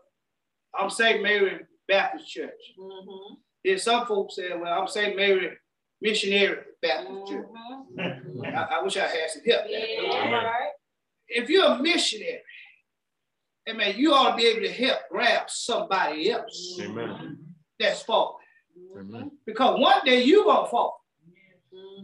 I'm 0.78 0.88
St. 0.88 1.20
Mary 1.20 1.60
Baptist 1.88 2.30
Church. 2.30 2.74
Mm-hmm. 2.78 3.34
Then 3.64 3.78
some 3.78 4.06
folks 4.06 4.36
say, 4.36 4.50
well, 4.56 4.80
I'm 4.80 4.88
St. 4.88 5.16
Mary 5.16 5.56
Missionary 6.00 6.58
Baptist 6.80 7.10
mm-hmm. 7.10 7.32
Church. 7.98 8.54
I, 8.54 8.76
I, 8.76 8.82
wish 8.82 8.96
I 8.96 9.06
had 9.06 9.30
some 9.30 9.42
help. 9.44 9.62
Yeah. 9.68 10.52
If 11.28 11.48
you're 11.48 11.66
a 11.66 11.78
missionary, 11.78 12.40
I 13.68 13.72
mean, 13.74 13.96
you 13.96 14.12
ought 14.12 14.30
to 14.30 14.36
be 14.36 14.46
able 14.46 14.62
to 14.62 14.72
help 14.72 15.00
grab 15.10 15.48
somebody 15.48 16.30
else 16.30 16.78
Amen. 16.80 17.38
that's 17.78 18.02
falling. 18.02 18.36
Amen. 18.98 19.30
Because 19.46 19.78
one 19.78 20.04
day 20.04 20.24
you're 20.24 20.44
going 20.44 20.64
to 20.64 20.70
fall. 20.70 21.00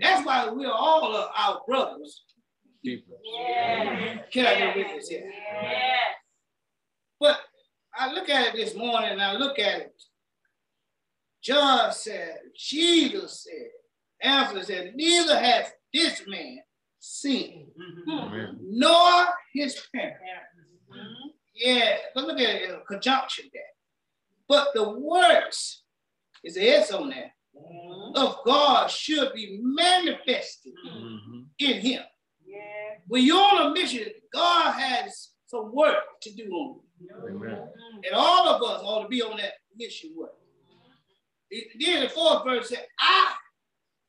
That's 0.01 0.25
why 0.27 0.49
we're 0.51 0.71
all 0.71 1.17
of 1.17 1.31
our 1.37 1.63
brothers. 1.67 2.23
Yeah. 2.83 4.19
Can 4.31 4.47
I 4.47 4.59
get 4.59 4.77
with 4.77 4.89
this 4.95 5.09
here? 5.09 5.33
Yeah. 5.63 5.97
But 7.19 7.39
I 7.95 8.13
look 8.13 8.29
at 8.29 8.49
it 8.49 8.57
this 8.57 8.75
morning 8.75 9.11
and 9.11 9.23
I 9.23 9.33
look 9.37 9.59
at 9.59 9.81
it. 9.81 10.03
John 11.47 11.93
said, 11.93 12.39
Jesus 12.57 13.45
said, 13.45 13.69
answer 14.21 14.65
said, 14.65 14.97
neither 14.97 15.39
has 15.39 15.67
this 15.95 16.23
man 16.27 16.59
seen, 16.99 17.69
mm-hmm. 17.81 18.57
nor 18.61 19.27
his 19.55 19.81
parents. 19.95 20.19
Mm-hmm. 20.91 21.29
Yeah, 21.55 21.97
but 22.15 22.25
look 22.25 22.41
at 22.41 22.57
it 22.57 22.69
in 22.69 22.75
a 22.75 22.81
conjunction 22.81 23.45
there. 23.53 23.63
But 24.49 24.69
the 24.75 24.91
works 24.91 25.83
is 26.43 26.57
the 26.57 26.69
S 26.69 26.91
on 26.91 27.11
there 27.11 27.33
mm-hmm. 27.57 28.17
of 28.17 28.39
God 28.45 28.91
should 28.91 29.33
be 29.33 29.61
manifested 29.63 30.73
mm-hmm. 30.85 31.43
in 31.61 31.81
him. 31.81 32.03
Yeah. 32.45 32.59
When 33.07 33.25
you're 33.25 33.39
on 33.39 33.71
a 33.71 33.71
mission, 33.71 34.07
God 34.35 34.73
has 34.73 35.31
some 35.47 35.73
work 35.73 36.03
to 36.23 36.35
do 36.35 36.51
on 36.51 36.81
you. 36.99 37.09
Amen. 37.29 37.69
And 38.05 38.15
all 38.15 38.49
of 38.49 38.63
us 38.63 38.83
ought 38.83 39.05
to 39.05 39.09
be 39.09 39.23
on 39.23 39.37
that 39.37 39.53
mission 39.77 40.11
work. 40.17 40.35
Then 41.51 42.03
the 42.03 42.09
fourth 42.09 42.45
verse 42.45 42.69
said, 42.69 42.87
I, 42.99 43.33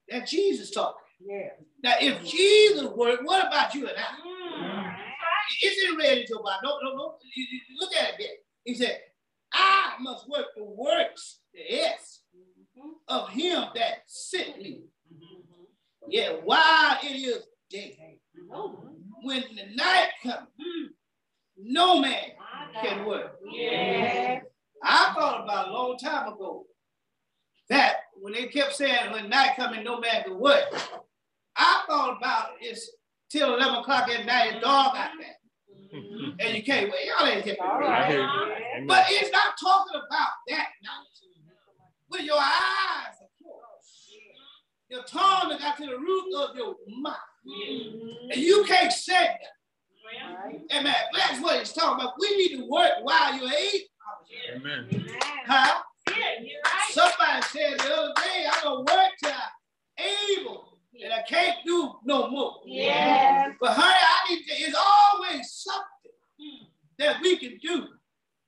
that 0.10 0.28
Jesus 0.28 0.72
talking. 0.72 1.02
Yeah. 1.20 1.50
Now, 1.84 1.96
if 2.00 2.24
Jesus 2.24 2.84
worked, 2.84 3.24
what 3.24 3.48
about 3.48 3.74
you 3.74 3.88
and 3.88 3.98
I? 3.98 4.02
Mm. 4.02 4.96
It's 5.62 5.90
in 5.90 5.98
red 5.98 6.18
in 6.20 6.26
your 6.30 6.44
Bible. 6.44 6.60
No, 6.64 6.80
no, 6.84 6.96
no. 6.96 7.16
Look 7.80 7.96
at 7.96 8.10
it 8.10 8.16
there. 8.20 8.28
He 8.64 8.76
said, 8.76 9.00
I 9.54 9.94
must 10.02 10.30
work 10.30 10.48
the 10.56 10.64
works, 10.64 11.40
the 11.54 11.82
S, 11.82 12.22
mm-hmm. 12.36 12.90
of 13.08 13.30
him 13.30 13.66
that 13.76 14.04
sent 14.08 14.62
me. 14.62 14.84
Mm-hmm. 15.14 15.64
Yeah, 16.10 16.32
while 16.44 16.98
it 17.04 17.16
is 17.16 17.44
day. 17.70 18.20
When 19.24 19.44
the 19.56 19.76
night 19.76 20.10
comes, 20.24 20.48
no 21.58 22.00
man 22.00 22.32
can 22.84 23.06
work. 23.06 23.40
Yeah. 23.52 24.40
I 24.84 25.14
thought 25.16 25.44
about 25.44 25.70
a 25.70 25.72
long 25.72 25.98
time 25.98 26.32
ago 26.34 26.67
that 27.70 27.96
when 28.20 28.34
they 28.34 28.48
kept 28.48 28.74
saying 28.74 29.12
when 29.12 29.30
night 29.30 29.56
coming, 29.56 29.84
no 29.84 30.00
matter 30.00 30.36
what. 30.36 30.64
I 31.56 31.84
thought 31.88 32.18
about 32.18 32.50
it's 32.62 32.92
till 33.30 33.56
11 33.56 33.76
o'clock 33.80 34.10
at 34.10 34.26
night, 34.26 34.54
it's 34.54 34.64
dark 34.64 34.96
out 34.96 35.12
there. 35.20 35.38
and 36.40 36.56
you 36.56 36.64
can't 36.64 36.92
wait. 36.92 37.08
Y'all 37.08 37.28
ain't 37.28 37.46
getting 37.46 37.64
right. 37.64 38.86
But 38.88 39.06
it's 39.10 39.32
not 39.32 39.56
talking 39.62 40.02
about 40.06 40.30
that 40.50 40.68
night. 40.84 41.08
With 42.10 42.22
your 42.22 42.38
eyes 42.38 43.16
are 43.22 43.30
closed, 43.42 44.14
your 44.90 45.04
tongue 45.04 45.58
got 45.60 45.78
to 45.78 45.86
the 45.86 45.98
root 45.98 46.34
of 46.36 46.56
your 46.56 46.76
mouth. 46.88 47.16
Mm-hmm. 47.46 48.32
And 48.32 48.42
you 48.42 48.64
can't 48.66 48.92
say 48.92 49.14
that. 49.14 49.58
Amen. 50.74 50.96
That's 51.14 51.42
what 51.42 51.60
it's 51.60 51.74
talking 51.74 52.02
about. 52.02 52.14
We 52.20 52.38
need 52.38 52.58
to 52.58 52.70
work 52.70 52.92
while 53.02 53.36
you're 53.36 53.52
able. 53.52 53.86
Amen. 54.56 55.08
Huh? 55.46 55.82
Somebody 56.90 57.42
said 57.52 57.80
the 57.80 57.94
other 57.94 58.14
day, 58.16 58.46
I'm 58.52 58.64
going 58.64 58.86
to 58.86 58.94
work 58.94 59.12
till 59.24 59.32
I'm 59.32 60.38
able 60.38 60.78
and 61.04 61.14
I 61.14 61.22
can't 61.24 61.58
do 61.66 61.94
no 62.06 62.30
more. 62.30 62.56
Yeah. 62.66 63.52
But 63.60 63.74
honey, 63.74 63.94
I 63.94 64.34
need 64.34 64.44
to, 64.46 64.54
it's 64.54 64.78
always 64.78 65.52
something 65.52 66.68
that 67.00 67.22
we 67.22 67.38
can 67.38 67.58
do 67.62 67.88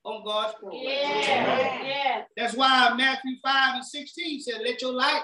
on 0.04 0.24
God's 0.24 0.54
program. 0.58 0.82
Yeah. 0.82 1.82
yeah. 1.84 2.22
That's 2.36 2.54
why 2.54 2.92
Matthew 2.96 3.36
5 3.42 3.74
and 3.76 3.84
16 3.84 4.40
said, 4.40 4.60
let 4.64 4.80
your 4.82 4.92
light 4.92 5.22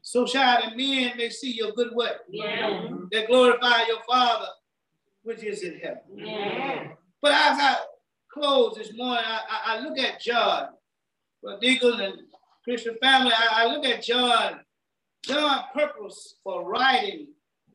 so 0.00 0.24
shine 0.24 0.60
that 0.62 0.76
men 0.76 1.16
may 1.16 1.28
see 1.28 1.52
your 1.52 1.72
good 1.72 1.94
work. 1.94 2.20
Yeah. 2.30 2.88
That 3.10 3.26
glorify 3.26 3.84
your 3.86 4.02
Father 4.08 4.46
which 5.22 5.44
is 5.44 5.62
in 5.62 5.78
heaven. 5.78 6.02
Yeah. 6.16 6.88
But 7.20 7.32
as 7.32 7.58
I 7.60 7.76
close 8.32 8.74
this 8.76 8.92
morning, 8.96 9.24
I, 9.24 9.40
I, 9.48 9.76
I 9.76 9.80
look 9.80 9.98
at 9.98 10.20
John, 10.20 10.68
well, 11.42 11.58
Deacon 11.60 12.00
and 12.00 12.18
Christian 12.64 12.96
family, 13.02 13.32
I, 13.32 13.64
I 13.64 13.66
look 13.66 13.84
at 13.84 14.02
John. 14.02 14.60
John's 15.24 15.64
purpose 15.74 16.36
for 16.42 16.68
writing 16.68 17.28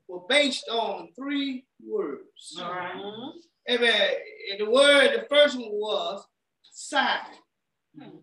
were 0.08 0.22
based 0.28 0.68
on 0.70 1.10
three 1.16 1.66
words. 1.86 2.58
Uh-huh. 2.58 3.32
Amen. 3.70 4.12
And 4.52 4.60
the 4.60 4.70
word, 4.70 5.12
the 5.14 5.26
first 5.30 5.58
one 5.58 5.70
was 5.72 6.26
sign, 6.64 7.20
hmm. 7.98 8.18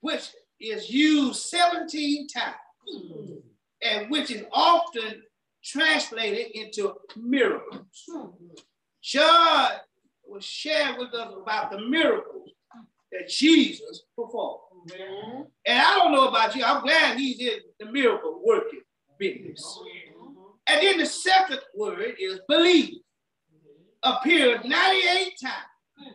which 0.00 0.30
is 0.60 0.90
used 0.90 1.40
17 1.42 2.26
times, 2.28 2.54
hmm. 2.88 3.34
and 3.82 4.10
which 4.10 4.30
is 4.30 4.44
often 4.52 5.22
translated 5.62 6.46
into 6.54 6.94
miracles. 7.16 8.04
Hmm. 8.10 8.26
John 9.02 9.70
was 10.26 10.44
sharing 10.44 10.98
with 10.98 11.14
us 11.14 11.32
about 11.40 11.70
the 11.70 11.80
miracles 11.80 12.50
that 13.12 13.28
Jesus 13.28 14.02
performed. 14.16 14.60
And 15.66 15.78
I 15.78 15.98
don't 15.98 16.12
know 16.12 16.28
about 16.28 16.54
you, 16.54 16.64
I'm 16.64 16.82
glad 16.82 17.18
he's 17.18 17.40
in 17.40 17.60
the 17.78 17.86
miracle 17.86 18.40
working 18.44 18.80
business. 19.18 19.80
And 20.68 20.82
then 20.82 20.98
the 20.98 21.06
second 21.06 21.60
word 21.74 22.14
is 22.18 22.40
believe. 22.48 22.98
Appeared 24.02 24.64
98 24.64 25.32
times. 25.42 26.14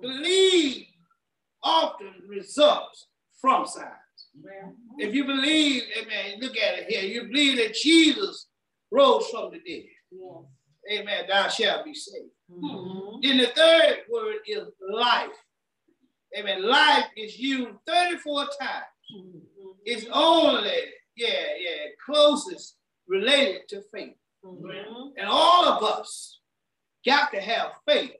Believe 0.00 0.86
often 1.62 2.12
results 2.28 3.06
from 3.40 3.66
signs. 3.66 3.88
If 4.98 5.14
you 5.14 5.24
believe, 5.24 5.82
amen, 6.00 6.40
look 6.40 6.56
at 6.56 6.78
it 6.78 6.90
here. 6.90 7.02
You 7.02 7.28
believe 7.28 7.58
that 7.58 7.74
Jesus 7.74 8.48
rose 8.90 9.26
from 9.28 9.50
the 9.50 9.60
dead. 9.66 9.88
Amen. 10.92 11.24
Thou 11.28 11.48
shalt 11.48 11.84
be 11.84 11.94
saved. 11.94 12.26
Mm-hmm. 12.50 13.20
Then 13.22 13.38
the 13.38 13.46
third 13.46 13.96
word 14.10 14.36
is 14.46 14.68
life. 14.92 15.30
Amen. 16.36 16.68
Life 16.68 17.06
is 17.16 17.38
used 17.38 17.78
34 17.86 18.44
times. 18.44 18.50
Mm-hmm. 19.16 19.38
It's 19.84 20.06
only, 20.12 20.70
yeah, 21.16 21.28
yeah, 21.58 21.90
closest 22.04 22.76
related 23.06 23.68
to 23.68 23.82
faith. 23.92 24.14
Mm-hmm. 24.44 25.10
And 25.18 25.28
all 25.28 25.66
of 25.66 25.82
us 25.82 26.40
got 27.06 27.30
to 27.32 27.40
have 27.40 27.72
faith 27.86 28.12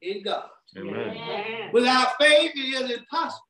in 0.00 0.22
God. 0.22 0.48
Amen. 0.76 1.70
Without 1.72 2.16
faith, 2.18 2.52
it 2.54 2.58
is 2.58 2.90
impossible 2.90 3.46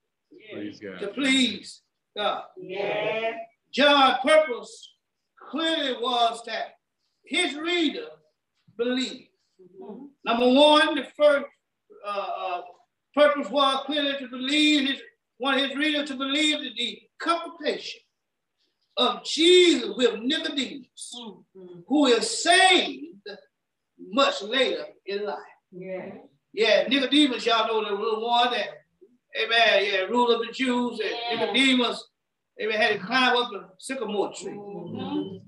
please 0.53 0.81
to 0.81 1.09
please 1.09 1.83
God. 2.17 2.45
Yeah. 2.57 3.33
John's 3.73 4.19
purpose 4.23 4.95
clearly 5.51 5.95
was 6.01 6.43
that 6.47 6.77
his 7.25 7.55
reader 7.57 8.07
believe. 8.77 9.29
Mm-hmm. 9.61 10.07
Number 10.25 10.49
one, 10.49 10.95
the 10.95 11.07
first 11.17 11.47
uh, 12.07 12.29
uh, 12.39 12.61
purpose 13.17 13.51
was 13.51 13.83
clearly 13.87 14.17
to 14.19 14.29
believe, 14.29 14.89
his, 14.89 15.01
want 15.39 15.59
his 15.59 15.75
reader 15.75 16.07
to 16.07 16.15
believe 16.15 16.59
that 16.63 16.75
the 16.77 17.01
confrontation 17.19 18.01
of 18.97 19.25
Jesus 19.25 19.97
with 19.97 20.21
Nicodemus, 20.21 21.15
mm-hmm. 21.19 21.81
who 21.89 22.07
is 22.07 22.43
saved 22.43 23.29
much 23.99 24.43
later 24.43 24.85
in 25.07 25.25
life. 25.25 25.39
Yeah. 25.73 26.11
Yeah, 26.53 26.85
Nicodemus, 26.89 27.45
y'all 27.45 27.67
know 27.67 27.85
the 27.85 27.95
little 27.95 28.27
one 28.27 28.51
that, 28.51 28.69
amen, 29.43 29.85
yeah, 29.85 30.01
ruler 30.03 30.37
of 30.37 30.47
the 30.47 30.53
Jews, 30.53 31.01
and 31.01 31.11
yeah. 31.11 31.47
Nicodemus, 31.47 32.09
amen, 32.63 32.81
had 32.81 33.01
to 33.01 33.07
climb 33.07 33.37
up 33.37 33.53
a 33.53 33.69
sycamore 33.79 34.33
tree 34.33 34.53
mm-hmm. 34.53 35.39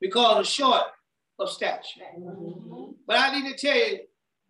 because 0.00 0.38
of 0.38 0.46
short 0.46 0.82
of 1.38 1.50
stature. 1.50 2.00
Mm-hmm. 2.18 2.92
But 3.06 3.18
I 3.18 3.38
need 3.38 3.50
to 3.50 3.58
tell 3.58 3.76
you, 3.76 4.00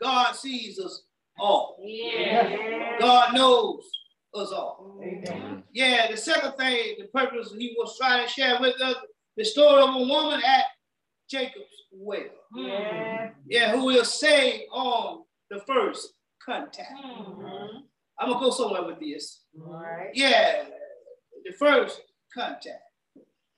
God 0.00 0.34
sees 0.34 0.78
us 0.80 1.02
all. 1.38 1.76
Yeah. 1.80 2.98
God 3.00 3.34
knows 3.34 3.88
us 4.34 4.52
all. 4.52 5.00
Amen. 5.02 5.62
Yeah, 5.72 6.10
the 6.10 6.16
second 6.16 6.52
thing, 6.52 6.96
the 6.98 7.06
purpose 7.06 7.54
he 7.56 7.74
was 7.78 7.96
trying 7.98 8.26
to 8.26 8.32
share 8.32 8.58
with 8.60 8.80
us, 8.80 8.96
the 9.36 9.44
story 9.44 9.82
of 9.82 9.94
a 9.94 9.98
woman 9.98 10.40
at 10.44 10.64
Jacob's 11.28 11.64
well. 11.92 12.20
Yeah. 12.54 13.30
Yeah, 13.46 13.72
who 13.72 13.86
will 13.86 14.04
say 14.04 14.66
on 14.72 15.24
the 15.50 15.60
first 15.66 16.14
contact. 16.44 16.92
Mm-hmm. 17.04 17.78
I'm 18.18 18.28
gonna 18.28 18.40
go 18.40 18.50
somewhere 18.50 18.84
with 18.84 19.00
this. 19.00 19.42
All 19.60 19.74
right. 19.74 20.10
Yeah, 20.14 20.64
the 21.44 21.52
first 21.52 22.00
contact. 22.34 22.82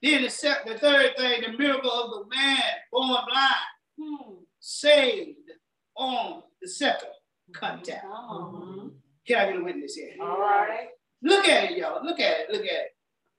Then 0.03 0.23
the, 0.23 0.31
second, 0.31 0.73
the 0.73 0.79
third 0.79 1.17
thing, 1.17 1.43
the 1.43 1.57
miracle 1.57 1.91
of 1.91 2.11
the 2.11 2.37
man 2.37 2.63
born 2.93 3.09
blind, 3.09 3.55
hmm. 3.99 4.35
saved 4.61 5.39
on 5.97 6.43
the 6.61 6.69
second 6.69 7.09
contact. 7.53 8.05
Uh-huh. 8.05 8.89
Can 9.27 9.39
I 9.39 9.53
get 9.53 9.61
a 9.61 9.65
witness 9.65 9.95
here? 9.95 10.15
All 10.21 10.41
right. 10.41 10.89
Look 11.23 11.49
at 11.49 11.71
it, 11.71 11.79
y'all. 11.79 12.05
Look 12.05 12.21
at 12.21 12.41
it. 12.41 12.51
Look 12.51 12.63
at 12.63 12.67
it. 12.67 12.91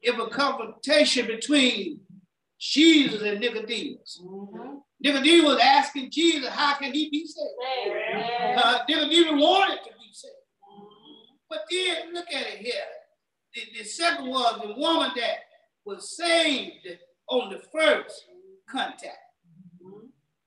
If 0.02 0.20
a 0.20 0.28
confrontation 0.28 1.28
between 1.28 2.02
Jesus 2.60 3.22
and 3.22 3.40
Nicodemus. 3.40 4.22
Mm-hmm. 4.24 4.76
Nicodemus 5.02 5.46
was 5.46 5.60
asking 5.62 6.10
Jesus, 6.12 6.50
how 6.50 6.76
can 6.76 6.94
he 6.94 7.10
be 7.10 7.26
saved? 7.26 8.58
Uh, 8.58 8.80
Nicodemus 8.88 9.42
wanted 9.42 9.84
to 9.84 9.90
be 9.90 10.10
saved. 10.12 10.34
Mm-hmm. 10.72 11.36
But 11.50 11.60
then 11.70 12.14
look 12.14 12.28
at 12.34 12.48
it 12.48 12.60
here. 12.60 12.74
The, 13.54 13.62
the 13.78 13.84
second 13.84 14.28
was 14.28 14.62
the 14.62 14.74
woman 14.80 15.12
that 15.16 15.38
was 15.86 16.16
saved 16.18 16.88
on 17.30 17.52
the 17.52 17.62
first 17.72 18.26
contact. 18.70 19.18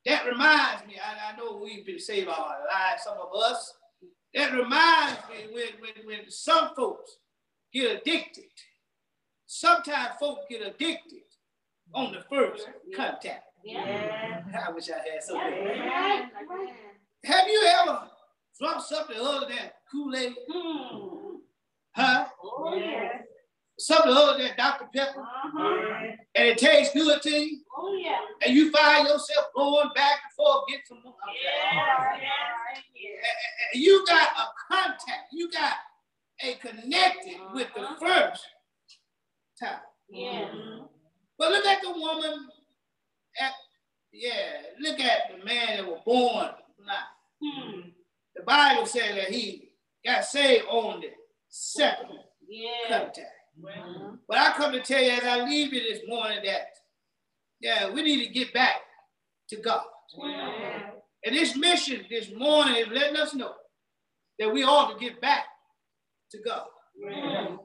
That 0.07 0.27
reminds 0.27 0.87
me, 0.87 0.95
I, 0.97 1.33
I 1.33 1.37
know 1.37 1.61
we've 1.63 1.85
been 1.85 1.99
saved 1.99 2.29
all 2.29 2.35
our 2.35 2.65
lives, 2.67 3.03
some 3.05 3.19
of 3.19 3.35
us. 3.35 3.75
That 4.35 4.53
reminds 4.53 5.19
me 5.29 5.53
when, 5.53 5.69
when, 5.81 6.07
when 6.07 6.31
some 6.31 6.75
folks 6.75 7.19
get 7.73 8.01
addicted. 8.01 8.45
Sometimes 9.47 10.15
folks 10.21 10.45
get 10.51 10.63
addicted 10.63 11.23
on 11.95 12.13
the 12.13 12.23
first 12.29 12.69
contact. 12.95 13.45
Yeah. 13.65 14.43
I 14.67 14.71
wish 14.71 14.89
I 14.91 14.99
had 14.99 15.23
something. 15.23 15.53
Yeah. 15.65 16.27
Have 17.25 17.49
you 17.49 17.63
ever 17.67 18.03
drunk 18.61 18.83
something 18.83 19.17
other 19.19 19.47
than 19.49 19.71
Kool-Aid? 19.91 20.35
Hmm. 20.51 21.37
Huh? 21.93 22.27
Oh, 22.45 22.75
yeah 22.75 23.18
something 23.79 24.13
other 24.13 24.39
than 24.39 24.51
Dr. 24.57 24.87
Pepper, 24.95 25.21
uh-huh. 25.21 26.13
and 26.35 26.49
it 26.49 26.59
tastes 26.59 26.95
good 26.95 27.23
to 27.23 27.31
you. 27.31 27.61
Oh, 27.77 27.97
yeah. 27.97 28.19
And 28.45 28.55
you 28.55 28.71
find 28.71 29.07
yourself 29.07 29.47
going 29.55 29.91
back 29.95 30.21
and 30.25 30.33
forth, 30.37 30.65
get 30.69 30.81
some 30.87 30.99
more. 31.05 31.15
Yeah. 31.43 32.17
yeah. 32.17 33.81
You 33.81 34.05
got 34.07 34.29
a 34.37 34.75
contact, 34.75 35.33
you 35.33 35.51
got 35.51 35.75
a 36.43 36.55
connected 36.55 37.35
uh-huh. 37.35 37.51
with 37.55 37.69
the 37.75 37.87
first 38.01 38.47
time. 39.61 39.81
Yeah. 40.11 40.49
But 41.39 41.53
look 41.53 41.67
at 41.67 41.83
the 41.83 41.91
woman 41.91 42.49
at 43.41 43.53
yeah, 44.13 44.63
look 44.81 44.99
at 45.01 45.31
the 45.31 45.45
man 45.45 45.77
that 45.77 45.87
was 45.87 46.01
born 46.05 46.49
blind. 46.79 47.05
Hmm. 47.43 47.81
The 48.35 48.43
Bible 48.43 48.87
said 48.87 49.17
that 49.17 49.31
he 49.31 49.71
got 50.05 50.25
saved 50.25 50.65
on 50.69 51.01
the 51.01 51.11
second 51.49 52.19
yeah. 52.49 52.89
contact. 52.89 53.38
But 54.29 54.39
I 54.39 54.53
come 54.57 54.73
to 54.73 54.81
tell 54.81 55.03
you 55.03 55.11
as 55.11 55.25
I 55.25 55.45
leave 55.45 55.73
you 55.73 55.81
this 55.81 56.03
morning 56.07 56.39
that 56.45 56.69
Yeah, 57.61 57.91
we 57.91 58.03
need 58.03 58.25
to 58.25 58.33
get 58.33 58.53
back 58.55 58.77
to 59.51 59.57
God. 59.57 59.83
And 61.25 61.35
this 61.35 61.57
mission 61.57 62.05
this 62.09 62.31
morning 62.37 62.77
is 62.77 62.89
letting 62.89 63.17
us 63.17 63.35
know 63.35 63.53
that 64.39 64.53
we 64.53 64.63
ought 64.63 64.93
to 64.93 64.99
get 65.05 65.21
back 65.21 65.45
to 66.31 66.39
God. 66.45 66.67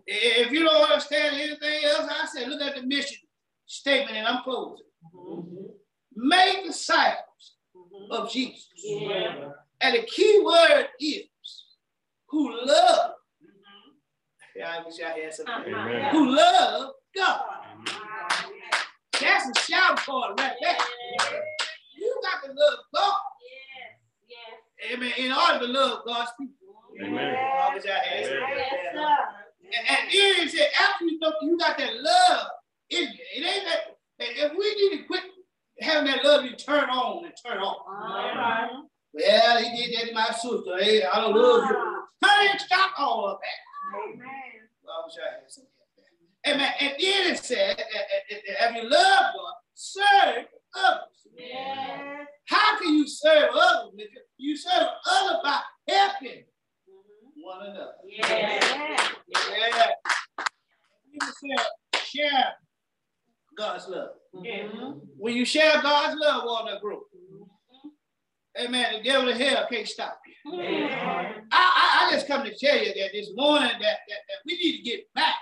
If 0.08 0.52
you 0.52 0.64
don't 0.64 0.90
understand 0.90 1.36
anything 1.36 1.86
else, 1.86 2.10
I 2.10 2.26
said, 2.26 2.50
look 2.50 2.62
at 2.62 2.76
the 2.76 2.84
mission 2.84 3.18
statement, 3.66 4.18
and 4.18 4.28
I'm 4.28 4.44
closing. 4.44 4.86
Mm-hmm. 5.16 5.66
Make 6.16 6.66
disciples 6.66 7.56
mm-hmm. 7.76 8.12
of 8.12 8.32
Jesus. 8.32 8.68
Yeah. 8.76 9.50
And 9.82 9.96
the 9.96 10.04
key 10.04 10.42
word 10.44 10.88
is 11.00 11.24
who 12.30 12.66
love. 12.66 13.12
Yeah, 14.56 14.70
I 14.70 14.86
wish 14.86 14.96
I 15.02 15.20
had 15.20 15.34
something. 15.34 15.74
Uh-huh. 15.74 16.10
Who 16.12 16.36
love 16.36 16.92
God. 17.16 17.42
That's 19.20 19.50
a 19.50 19.62
shout 19.62 19.98
card 19.98 20.40
right 20.40 20.54
there. 20.62 20.78
You 21.98 22.22
got 22.24 22.44
to 22.46 22.52
love 22.54 22.80
God. 22.94 23.20
Yes. 24.28 24.30
Yes. 24.30 24.94
Amen. 24.94 25.14
In 25.18 25.32
order 25.32 25.66
to 25.66 25.72
love 25.72 26.00
God's 26.06 26.32
people. 26.40 26.56
Amen. 27.02 27.36
I 27.36 27.74
wish 27.74 27.84
I 27.86 28.06
had 28.06 28.26
something. 28.26 28.42
And, 29.66 29.88
and 29.90 30.12
then 30.12 30.46
it 30.46 30.52
said, 30.52 30.68
after 30.80 31.06
you 31.06 31.20
know 31.20 31.34
you 31.42 31.58
got 31.58 31.78
that 31.78 31.94
love 31.96 32.48
in 32.92 33.04
you, 33.04 33.08
it 33.36 33.46
ain't 33.46 33.66
that. 33.66 33.98
If 34.20 34.52
we 34.52 34.76
need 34.76 34.98
to 34.98 35.04
quit 35.06 35.24
having 35.80 36.12
that 36.12 36.24
love, 36.24 36.46
you 36.46 36.56
turn 36.56 36.90
on 36.90 37.26
and 37.26 37.34
turn 37.44 37.58
off. 37.58 37.86
Uh-huh. 37.90 38.84
Well, 39.14 39.58
he 39.58 39.86
did 39.86 40.00
that 40.00 40.08
to 40.10 40.14
my 40.14 40.28
sister. 40.28 40.78
Hey, 40.80 41.04
I 41.04 41.22
don't 41.22 41.36
love 41.36 41.70
you. 41.70 42.04
Honey, 42.24 42.60
stop 42.60 42.92
all 43.00 43.28
of 43.30 43.40
that. 43.40 43.60
Amen. 44.14 44.43
Wish 45.06 45.18
I 45.20 45.34
had 45.34 45.50
something. 45.50 45.70
Amen. 46.46 46.72
And 46.80 46.92
then 47.00 47.34
it 47.34 47.38
said, 47.40 47.82
if 48.30 48.76
you 48.76 48.90
love 48.90 49.34
God, 49.34 49.54
serve 49.74 50.46
others. 50.76 51.28
Yes. 51.38 52.28
How 52.48 52.78
can 52.78 52.94
you 52.96 53.08
serve 53.08 53.50
others? 53.54 53.92
You 54.38 54.58
serve 54.58 54.88
others 55.10 55.38
by 55.44 55.60
helping 55.88 56.44
one 57.36 57.66
another. 57.68 57.94
Yeah. 58.06 58.60
Yeah. 59.68 59.92
Share 62.04 62.54
God's 63.58 63.88
love. 63.88 64.10
Mm-hmm. 64.36 65.00
When 65.18 65.36
you 65.36 65.46
share 65.46 65.82
God's 65.82 66.20
love 66.20 66.44
on 66.44 66.74
the 66.74 66.80
group, 66.80 67.04
mm-hmm. 67.16 68.66
amen, 68.66 68.94
the 68.98 69.04
devil 69.10 69.30
of 69.30 69.38
hell 69.38 69.68
can't 69.70 69.88
stop. 69.88 70.20
I, 70.46 71.44
I, 71.52 72.08
I, 72.08 72.12
just 72.12 72.28
come 72.28 72.44
to 72.44 72.54
tell 72.56 72.78
you 72.78 72.94
that 72.94 73.12
this 73.14 73.30
morning 73.36 73.70
that, 73.70 73.80
that, 73.80 74.22
that 74.28 74.38
we 74.46 74.56
need 74.56 74.78
to 74.78 74.84
get 74.84 75.14
back 75.14 75.36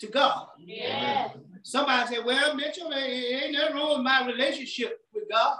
to 0.00 0.08
God. 0.08 0.46
Somebody 1.62 2.16
said, 2.16 2.24
well, 2.24 2.56
Mitchell, 2.56 2.92
ain't 2.92 3.52
nothing 3.52 3.76
wrong 3.76 3.98
with 3.98 4.04
my 4.04 4.26
relationship 4.26 5.00
with 5.14 5.24
God. 5.30 5.56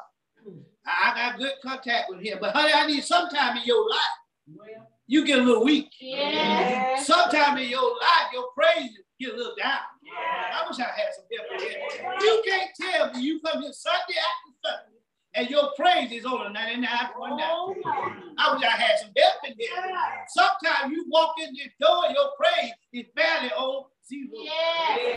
I 0.84 1.14
got 1.14 1.38
good 1.38 1.52
contact 1.64 2.06
with 2.10 2.20
him. 2.20 2.38
But 2.40 2.54
honey, 2.54 2.72
I 2.74 2.86
need 2.86 3.04
some 3.04 3.28
time 3.28 3.56
in 3.56 3.64
your 3.64 3.88
life. 3.88 4.78
You 5.06 5.24
get 5.24 5.38
a 5.38 5.42
little 5.42 5.64
weak. 5.64 5.90
Yeah. 6.00 6.98
Sometime 6.98 7.58
in 7.58 7.68
your 7.68 7.82
life, 7.82 8.32
your 8.32 8.46
praise 8.56 8.90
get 9.20 9.34
a 9.34 9.36
little 9.36 9.54
down. 9.56 9.78
I 10.52 10.66
wish 10.68 10.78
I 10.80 10.84
had 10.84 11.14
some 11.14 11.24
help. 11.30 12.20
You 12.20 12.42
can't 12.44 12.70
tell 12.80 13.12
me 13.12 13.22
you 13.22 13.40
come 13.40 13.62
here 13.62 13.72
Sunday 13.72 14.18
after 14.18 14.52
Sunday 14.64 14.91
and 15.34 15.48
your 15.48 15.70
praise 15.78 16.12
is 16.12 16.24
a 16.24 16.28
99.9. 16.28 16.54
Oh, 17.40 17.74
I 18.38 18.54
wish 18.54 18.62
I 18.62 18.70
had 18.70 18.98
some 18.98 19.10
depth 19.14 19.44
in 19.46 19.54
here. 19.58 19.70
Sometimes 20.28 20.92
you 20.92 21.06
walk 21.08 21.34
in 21.38 21.54
the 21.54 21.70
door, 21.80 22.04
your 22.12 22.30
praise 22.36 22.72
is 22.92 23.06
barely 23.16 23.50
on 23.52 23.84
zero. 24.06 24.28
Yeah. 24.44 25.16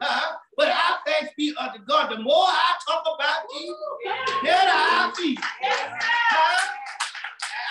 Uh, 0.00 0.20
but 0.56 0.68
I 0.68 0.96
thanks 1.06 1.32
be 1.36 1.54
unto 1.58 1.84
God. 1.84 2.10
The 2.10 2.20
more 2.20 2.46
I 2.46 2.74
talk 2.88 3.04
about 3.14 3.50
Jesus, 3.52 3.76
the 4.06 4.46
better 4.46 4.70
I 4.72 5.12
feel. 5.14 5.36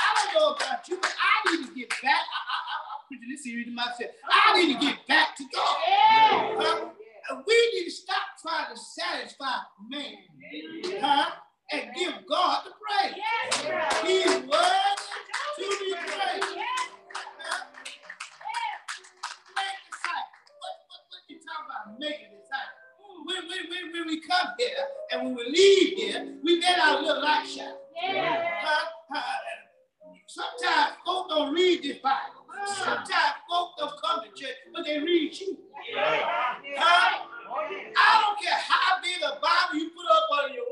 I 0.02 0.32
don't 0.32 0.34
know 0.39 0.54
about 0.56 0.88
you, 0.88 0.97
but 1.02 1.13
I 1.17 1.56
need 1.56 1.67
to 1.67 1.73
get 1.73 1.89
back. 1.89 2.04
I, 2.06 2.13
I, 2.13 2.58
I, 2.69 2.78
I'm 2.93 3.08
preaching 3.08 3.30
this 3.32 3.43
series 3.43 3.65
to 3.65 3.71
myself. 3.71 4.12
I 4.30 4.62
need 4.62 4.73
to 4.75 4.80
get 4.80 5.08
back 5.08 5.36
to 5.38 5.43
God. 5.54 5.78
Yeah. 5.88 6.89
Uh, 7.32 7.41
we 7.47 7.71
need 7.73 7.86
to 7.86 7.91
stop 7.91 8.38
trying 8.41 8.73
to 8.73 8.80
satisfy 8.80 9.58
man. 9.89 10.17
Huh? 11.02 11.32
And 11.72 11.96
give 11.96 12.14
God 12.28 12.64
the 12.66 12.72
praise. 12.80 13.16
Yes, 13.18 14.02
He's 14.06 14.36
worthy 14.48 14.98
to 15.58 15.68
be 15.80 15.94
praised. 15.94 16.56
Yes. 16.56 16.90
What, 20.60 20.76
what, 20.88 21.02
what 21.10 21.22
you 21.28 21.38
talking 21.38 21.66
about 21.70 22.00
making 22.00 22.32
disciples? 22.34 23.26
When, 23.26 23.48
when, 23.48 23.70
when, 23.70 23.94
when 23.94 24.08
we 24.08 24.22
come 24.22 24.48
here 24.58 24.86
and 25.12 25.26
when 25.26 25.36
we 25.36 25.44
leave 25.46 25.98
here, 25.98 26.36
we 26.44 26.62
get 26.62 26.80
our 26.80 27.02
little 27.02 27.22
light 27.22 27.48
shine. 27.48 27.76
Yeah. 28.02 28.50
Sometimes 30.28 30.94
folks 31.06 31.34
don't 31.34 31.54
read 31.54 31.84
this 31.84 31.98
Bible. 32.00 32.46
Sometimes 32.68 33.36
folks 33.50 33.74
don't 33.80 33.94
come 34.02 34.22
to 34.24 34.30
church, 34.40 34.56
but 34.74 34.86
they 34.86 35.00
read 35.00 35.34
you. 35.40 35.58
Yeah. 35.92 36.26
Uh, 36.78 37.26
I 37.98 38.22
don't 38.22 38.40
care 38.42 38.60
how 38.60 39.02
big 39.02 39.22
a 39.24 39.40
Bible 39.42 39.80
you 39.80 39.90
put 39.90 40.06
up 40.06 40.30
on 40.44 40.54
your. 40.54 40.69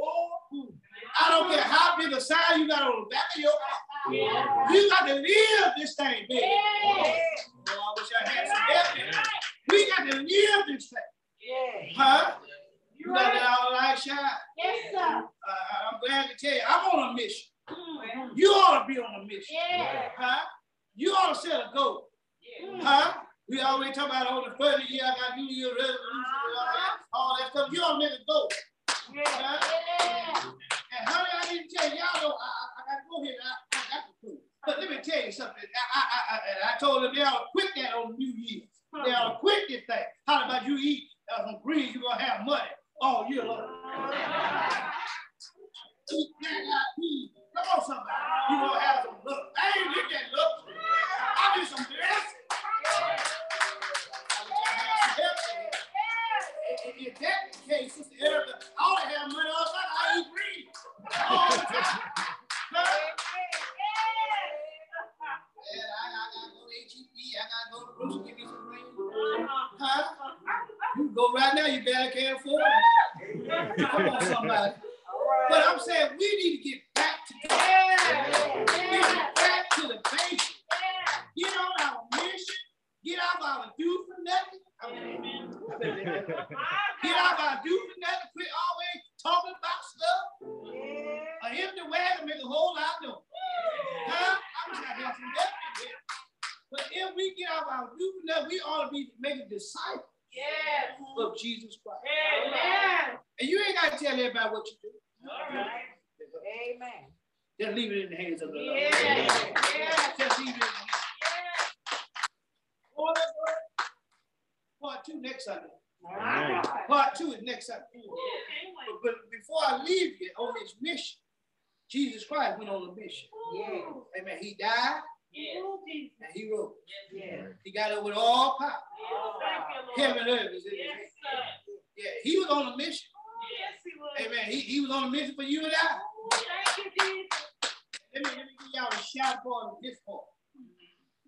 I 1.19 1.29
don't 1.29 1.51
care 1.51 1.63
how 1.63 1.97
big 1.97 2.13
a 2.13 2.21
sign 2.21 2.61
you 2.61 2.67
got 2.67 2.81
on 2.81 3.03
the 3.03 3.09
back 3.09 3.35
of 3.35 3.41
your. 3.41 3.51
Yeah. 4.11 4.71
You 4.71 4.89
got 4.89 5.07
to 5.07 5.15
live 5.15 5.73
this 5.77 5.95
thing, 5.95 6.25
baby. 6.29 6.41
Yeah. 6.41 7.13
Oh, 7.69 7.95
I 7.97 8.01
wish 8.01 8.09
I 8.25 8.29
had 8.29 8.47
some 8.47 9.13
help. 9.13 9.25
We 9.69 9.87
got 9.89 10.11
to 10.11 10.17
live 10.17 10.65
this 10.67 10.89
thing. 10.89 10.99
Yeah. 11.41 11.93
Huh? 11.95 12.31
You 12.97 13.13
got 13.13 13.31
to 13.31 13.39
all 13.39 13.73
light 13.73 13.99
shine. 13.99 14.17
Yes, 14.57 14.91
sir. 14.91 14.99
Uh, 14.99 15.21
I'm 15.91 15.99
glad 16.05 16.29
to 16.29 16.35
tell 16.37 16.55
you, 16.55 16.61
I'm 16.67 16.99
on 16.99 17.09
a 17.11 17.13
mission. 17.13 17.47
Mm. 17.69 18.29
You 18.35 18.49
ought 18.49 18.87
to 18.87 18.93
be 18.93 18.99
on 18.99 19.21
a 19.21 19.25
mission. 19.25 19.55
Yeah. 19.55 20.09
Huh? 20.17 20.45
You 20.95 21.11
ought 21.11 21.33
to 21.33 21.39
set 21.39 21.59
a 21.59 21.69
goal. 21.75 22.09
Yeah. 22.61 22.79
Huh? 22.81 23.13
We 23.49 23.61
always 23.61 23.95
talk 23.95 24.07
about 24.09 24.27
on 24.27 24.43
the 24.49 24.63
30 24.63 24.83
year, 24.89 25.03
I 25.05 25.29
got 25.29 25.37
New 25.37 25.45
Year 25.45 25.69
resolution, 25.69 25.97
uh-huh. 25.97 26.97
all 27.13 27.37
that 27.39 27.51
stuff. 27.51 27.69
You 27.71 27.81
ought 27.81 27.93
to 27.93 27.99
make 27.99 28.11
a 28.11 28.25
goal. 28.27 28.49
Yeah. 29.13 29.23
Huh? 29.25 29.67
yeah. 30.03 30.66
And 30.99 31.09
honey, 31.09 31.29
I 31.33 31.45
didn't 31.53 31.69
tell 31.69 31.89
y'all 31.89 32.21
know 32.21 32.33
I, 32.35 32.49
I, 32.77 32.81
got 32.87 32.97
to 32.97 33.05
go 33.09 33.23
here. 33.23 33.35
I, 33.43 33.77
I 33.77 33.81
got 33.93 34.03
to 34.07 34.13
prove. 34.21 34.41
But 34.65 34.79
let 34.79 34.89
me 34.89 34.97
tell 35.03 35.25
you 35.25 35.31
something. 35.31 35.63
I, 35.63 35.99
I, 35.99 36.35
I, 36.35 36.73
I 36.73 36.77
told 36.79 37.03
them 37.03 37.13
they 37.13 37.21
ought 37.21 37.39
to 37.39 37.45
quit 37.53 37.69
that 37.75 37.93
on 37.93 38.17
New 38.17 38.33
Year. 38.35 38.61
They 39.05 39.13
ought 39.13 39.33
to 39.33 39.39
quit 39.39 39.69
this 39.69 39.83
thing. 39.85 40.05
How 40.25 40.45
about 40.45 40.65
you 40.65 40.77
eat 40.77 41.03
uh, 41.35 41.45
some 41.45 41.59
greens, 41.63 41.93
you're 41.93 42.01
going 42.01 42.17
to 42.17 42.23
have 42.23 42.45
money 42.45 42.71
all 43.01 43.27
year 43.29 43.43
long. 43.43 43.67
eat 46.11 46.29
that 46.41 46.87
peas. 46.97 47.29
Come 47.55 47.65
on, 47.75 47.85
somebody. 47.85 48.07
You're 48.49 48.59
going 48.59 48.73
to 48.73 48.85
have 48.85 49.03
some 49.03 49.15
look. 49.25 49.43
I 49.57 49.79
ain't 49.79 49.95
get 49.95 50.05
that 50.11 50.31
look. 50.31 50.53
I 50.71 51.57
need 51.57 51.67
some 51.67 51.85
blessing. 51.85 52.33
If 56.99 57.19
that's 57.19 57.57
the 57.57 57.69
case, 57.69 57.93
Sister 57.93 58.15
Erica, 58.21 58.53
I 58.79 58.83
ought 58.83 59.03
to 59.03 59.19
have 59.19 59.31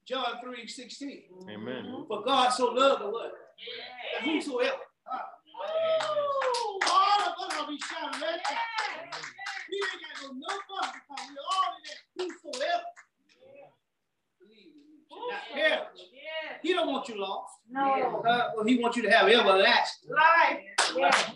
John 0.09 0.25
3 0.43 0.67
16. 0.67 1.21
Amen. 1.51 2.05
For 2.07 2.23
God 2.23 2.49
so 2.49 2.71
loved 2.71 3.03
the 3.03 3.05
world 3.11 3.29
that 3.31 4.23
whosoever. 4.27 4.71
uh, 5.11 5.19
all 6.89 7.21
of 7.27 7.51
us 7.51 7.59
will 7.59 7.67
be 7.67 7.77
shouting 7.77 8.19
right 8.19 8.39
now. 8.49 8.57
We 9.69 9.77
ain't 9.77 10.01
got 10.01 10.23
no 10.23 10.33
no 10.33 10.47
fun 10.47 10.89
because 10.93 11.27
we're 11.29 11.45
all 11.53 11.69
in 11.77 11.83
that 11.85 12.01
whosoever. 12.41 12.83
Believe 14.39 14.73
in 14.73 14.81
me. 14.81 14.97
should 15.07 15.31
Not 15.31 15.41
perish. 15.53 16.09
Yes. 16.11 16.59
He 16.63 16.73
don't 16.73 16.87
want 16.87 17.07
you 17.07 17.19
lost. 17.21 17.53
No. 17.69 18.23
Uh, 18.27 18.49
well, 18.55 18.65
he 18.65 18.79
wants 18.79 18.97
you 18.97 19.03
to 19.03 19.11
have 19.11 19.27
everlasting 19.27 20.09
Life. 20.09 20.59
Yes. 20.97 21.28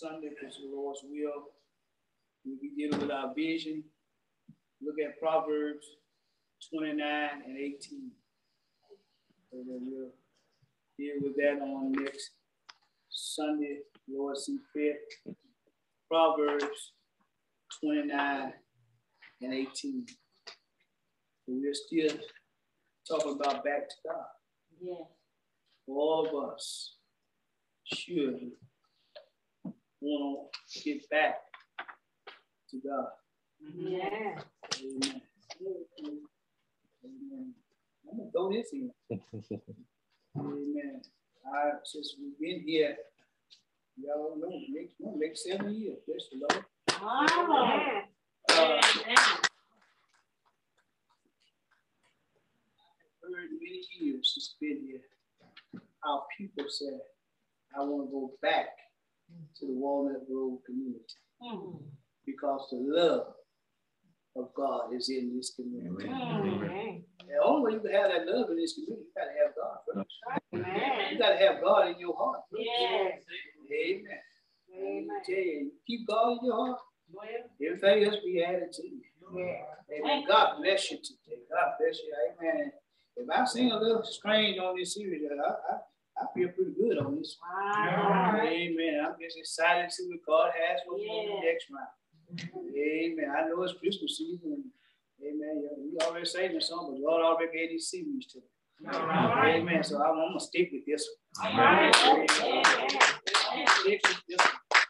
Sunday 0.00 0.30
because 0.30 0.56
the 0.56 0.74
Lord's 0.74 1.00
will. 1.04 1.50
We'll 2.44 2.58
be 2.60 2.70
dealing 2.76 3.00
with 3.00 3.10
our 3.10 3.32
vision. 3.34 3.84
Look 4.80 4.96
at 5.04 5.18
Proverbs 5.20 5.86
29 6.70 6.98
and 7.46 7.58
18. 7.58 8.10
So 9.50 9.58
then 9.66 9.80
we'll 9.86 10.10
deal 10.98 11.14
with 11.22 11.36
that 11.36 11.62
on 11.62 11.92
next 11.92 12.30
Sunday, 13.08 13.78
Lord 14.08 14.36
see 14.36 14.58
fit. 14.72 15.34
Proverbs 16.08 16.92
29 17.80 18.52
and 19.42 19.54
18. 19.54 20.06
So 20.08 20.14
we're 21.48 21.74
still 21.74 22.16
talking 23.08 23.38
about 23.40 23.64
back 23.64 23.88
to 23.88 23.94
God. 24.06 24.24
Yes. 24.80 24.96
all 25.88 26.26
of 26.26 26.52
us 26.54 26.96
should 27.84 28.52
want 30.02 30.48
to 30.72 30.80
get 30.82 31.08
back 31.10 31.36
to 32.70 32.76
God. 32.78 33.06
Yeah. 33.74 33.98
Amen. 34.80 35.22
Amen. 35.60 37.54
I'm 38.10 38.18
gonna 38.18 38.30
throw 38.32 38.52
this 38.52 38.72
in. 38.72 38.90
Amen. 40.36 41.00
I 41.46 41.70
since 41.84 42.16
we've 42.20 42.38
been 42.38 42.66
here, 42.66 42.96
y'all 43.96 44.36
know 44.38 44.60
next 44.70 44.94
month, 45.00 45.16
next 45.18 45.44
seven 45.44 45.74
years. 45.74 45.98
Bless 46.06 46.28
the 46.30 46.38
Lord. 46.40 46.64
Wow. 47.02 48.02
Uh, 48.50 48.80
Amen. 49.04 49.16
heard 53.22 53.50
many 53.60 53.80
years 53.98 54.32
since 54.34 54.56
been 54.60 54.80
here, 54.86 55.00
how 56.04 56.24
people 56.36 56.64
said, 56.68 57.00
I 57.74 57.80
want 57.80 58.08
to 58.08 58.12
go 58.12 58.32
back 58.42 58.68
to 59.56 59.66
the 59.66 59.72
Walnut 59.72 60.26
Grove 60.28 60.58
community 60.66 61.16
Mm. 61.42 61.82
because 62.24 62.68
the 62.70 62.76
love 62.78 63.34
of 64.36 64.54
God 64.54 64.94
is 64.94 65.08
in 65.10 65.36
this 65.36 65.54
community. 65.54 66.08
Amen. 66.08 67.04
The 67.26 67.42
only 67.44 67.62
way 67.62 67.72
you 67.74 67.80
can 67.80 67.92
have 67.92 68.10
that 68.10 68.26
love 68.26 68.50
in 68.50 68.56
this 68.56 68.74
community, 68.74 69.06
you 69.08 69.12
gotta 69.16 69.32
have 69.42 69.54
God 69.56 69.78
first. 69.86 71.12
You 71.12 71.18
gotta 71.18 71.36
have 71.36 71.60
God 71.60 71.88
in 71.90 71.98
your 71.98 72.14
heart. 72.16 72.40
first. 72.50 72.62
Yes. 72.64 73.22
Amen. 73.70 74.18
Amen. 74.74 75.08
I 75.10 75.22
tell 75.24 75.34
you, 75.36 75.52
you 75.52 75.72
keep 75.86 76.06
God 76.06 76.38
in 76.38 76.46
your 76.46 76.56
heart, 76.56 76.78
Well, 77.12 77.24
everything 77.60 78.04
else 78.04 78.16
be 78.24 78.42
added 78.42 78.72
to 78.72 78.82
you. 78.88 79.02
yeah. 79.36 79.64
Amen. 79.98 80.24
God 80.26 80.58
bless 80.62 80.90
you 80.90 80.98
today. 80.98 81.42
God 81.50 81.72
bless 81.78 81.98
you. 82.02 82.14
Amen. 82.40 82.72
If 83.16 83.28
I 83.28 83.44
sing 83.44 83.70
a 83.72 83.78
little 83.78 84.02
strange 84.04 84.58
on 84.58 84.76
this 84.78 84.94
series, 84.94 85.22
I, 85.30 85.34
I, 85.50 85.78
I 86.22 86.26
feel 86.34 86.48
pretty 86.50 86.72
good 86.78 86.98
on 86.98 87.16
this. 87.18 87.36
Wow. 87.42 88.40
Amen. 88.42 89.04
I'm 89.04 89.14
just 89.20 89.38
excited 89.38 89.88
to 89.88 89.94
see 89.94 90.08
what 90.08 90.20
God 90.26 90.50
has 90.54 90.80
for 90.86 90.96
me 90.96 91.28
Yeah. 91.28 91.40
next 91.50 91.66
round. 91.70 91.92
Amen. 92.76 93.30
I 93.36 93.48
know 93.48 93.62
it's 93.62 93.74
Christmas 93.78 94.18
season. 94.18 94.64
Amen. 95.20 95.62
We 95.92 95.98
already 96.06 96.26
sang 96.26 96.54
the 96.54 96.60
song, 96.60 96.92
but 96.94 97.04
God 97.08 97.22
already 97.22 97.52
gave 97.56 97.70
these 97.70 97.88
series 97.90 98.26
to 98.28 98.38
me. 98.38 98.44
Amen. 98.92 99.84
So 99.84 99.96
I'm, 100.02 100.10
I'm 100.18 100.28
gonna 100.30 100.40
stick 100.40 100.70
with 100.72 100.84
this 100.86 101.08
one. 101.38 101.52
All 101.52 101.58
right. 101.58 101.94
Amen. 102.06 102.26
Yeah. 103.56 103.64
Stick 103.80 104.00
with 104.06 104.22
this 104.28 104.38
one. 104.38 104.82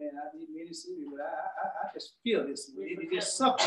Amen. 0.00 0.12
I 0.16 0.36
need 0.36 0.48
many 0.54 0.72
series, 0.72 1.06
but 1.10 1.20
I, 1.20 1.26
I, 1.26 1.88
I 1.88 1.92
just 1.94 2.14
feel 2.22 2.46
this. 2.46 2.70
one. 2.74 2.86
It- 2.88 3.08
It's 3.12 3.34
something 3.34 3.66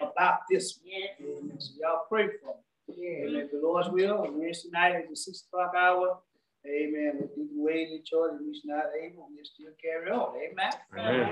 about 0.00 0.40
this 0.50 0.78
one. 0.82 0.90
Yes. 0.92 1.10
Amen. 1.20 1.60
So 1.60 1.72
y'all 1.80 2.04
pray 2.08 2.26
for 2.42 2.54
me. 2.56 2.62
Yeah. 2.96 3.28
Amen. 3.28 3.42
If 3.44 3.50
the 3.50 3.60
Lord's 3.62 3.88
will, 3.88 4.24
and 4.24 4.36
Wednesday 4.36 4.70
night 4.72 4.94
at 4.96 5.08
the 5.08 5.16
six 5.16 5.44
o'clock 5.46 5.72
hour. 5.76 6.18
Amen. 6.66 7.20
If 7.22 7.30
you 7.36 8.02
church 8.04 8.32
and 8.32 8.40
we're 8.40 8.74
not 8.74 8.86
able, 9.00 9.28
we'll 9.30 9.44
still 9.44 9.72
carry 9.80 10.10
on. 10.10 10.34
Amen. 10.36 10.72
Amen. 10.92 11.28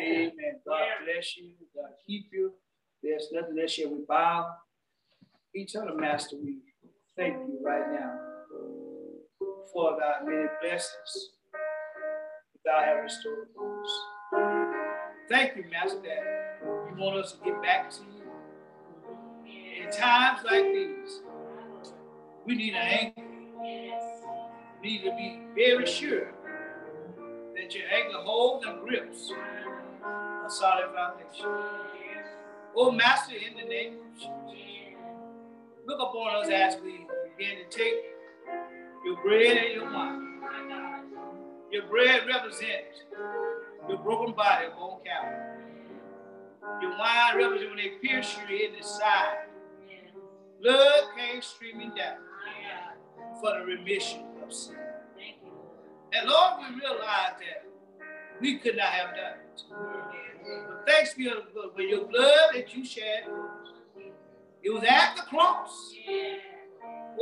Amen. 0.00 0.60
God 0.66 0.80
bless 1.04 1.36
you. 1.36 1.50
God 1.74 1.90
keep 2.06 2.26
you. 2.32 2.54
There's 3.02 3.28
nothing 3.32 3.54
that 3.56 3.70
shall 3.70 3.90
we 3.90 4.04
bow. 4.08 4.54
Each 5.54 5.76
other, 5.76 5.94
Master, 5.94 6.36
we 6.42 6.58
thank 7.16 7.36
you 7.36 7.58
right 7.62 7.90
now 7.92 8.18
for 9.72 9.96
thy 9.98 10.24
many 10.24 10.48
blessings 10.60 11.30
that 11.52 12.60
thou 12.64 12.80
have 12.82 13.02
restored 13.02 13.48
to 13.54 13.82
us. 13.82 13.92
Thank 15.28 15.56
you, 15.56 15.64
Master, 15.70 16.00
that 16.00 16.60
you 16.88 16.96
want 16.96 17.16
us 17.18 17.32
to 17.32 17.44
get 17.44 17.62
back 17.62 17.90
to 17.90 18.00
you. 18.00 18.19
Times 19.92 20.40
like 20.44 20.64
these, 20.72 21.20
we 22.46 22.54
need 22.54 22.74
an 22.74 22.76
anchor. 22.76 23.22
We 24.82 24.88
need 24.88 25.04
to 25.04 25.10
be 25.16 25.40
very 25.54 25.84
sure 25.84 26.32
that 27.56 27.74
your 27.74 27.84
anchor 27.92 28.18
holds 28.18 28.66
and 28.66 28.80
grips 28.80 29.32
a 30.46 30.48
solid 30.50 30.90
foundation. 30.94 31.46
Oh, 32.76 32.92
Master, 32.92 33.34
in 33.34 33.56
the 33.56 33.68
name 33.68 33.94
of 33.94 34.14
Jesus, 34.16 34.96
look 35.86 36.00
upon 36.00 36.36
us 36.44 36.48
as 36.50 36.76
we 36.82 37.06
begin 37.36 37.58
to 37.58 37.76
take 37.76 37.94
your 39.04 39.20
bread 39.24 39.56
and 39.56 39.74
your 39.74 39.92
wine. 39.92 40.40
Your 41.72 41.86
bread 41.88 42.22
represents 42.28 43.02
your 43.88 43.98
broken 43.98 44.34
body 44.34 44.66
on 44.66 45.00
Calvary. 45.04 45.64
Your 46.80 46.96
wine 46.96 47.36
represents 47.36 47.74
when 47.74 47.76
they 47.76 47.90
pierce 48.00 48.36
you 48.48 48.56
in 48.56 48.76
the 48.78 48.84
side. 48.86 49.49
Blood 50.62 51.04
came 51.16 51.40
streaming 51.40 51.94
down 51.94 52.18
for 53.40 53.58
the 53.58 53.64
remission 53.64 54.26
of 54.44 54.52
sin. 54.52 54.76
And 56.12 56.28
Lord, 56.28 56.60
we 56.60 56.80
realize 56.80 57.34
that 57.38 57.66
we 58.40 58.58
could 58.58 58.76
not 58.76 58.86
have 58.86 59.14
done 59.14 59.38
it. 59.54 59.62
But 60.68 60.86
thanks 60.86 61.14
be 61.14 61.30
unto 61.30 61.42
God 61.54 61.74
for 61.74 61.82
your 61.82 62.04
blood 62.06 62.50
that 62.54 62.74
you 62.74 62.84
shed. 62.84 63.24
It 64.62 64.70
was 64.70 64.82
at 64.82 65.16
the 65.16 65.22
cross. 65.22 65.94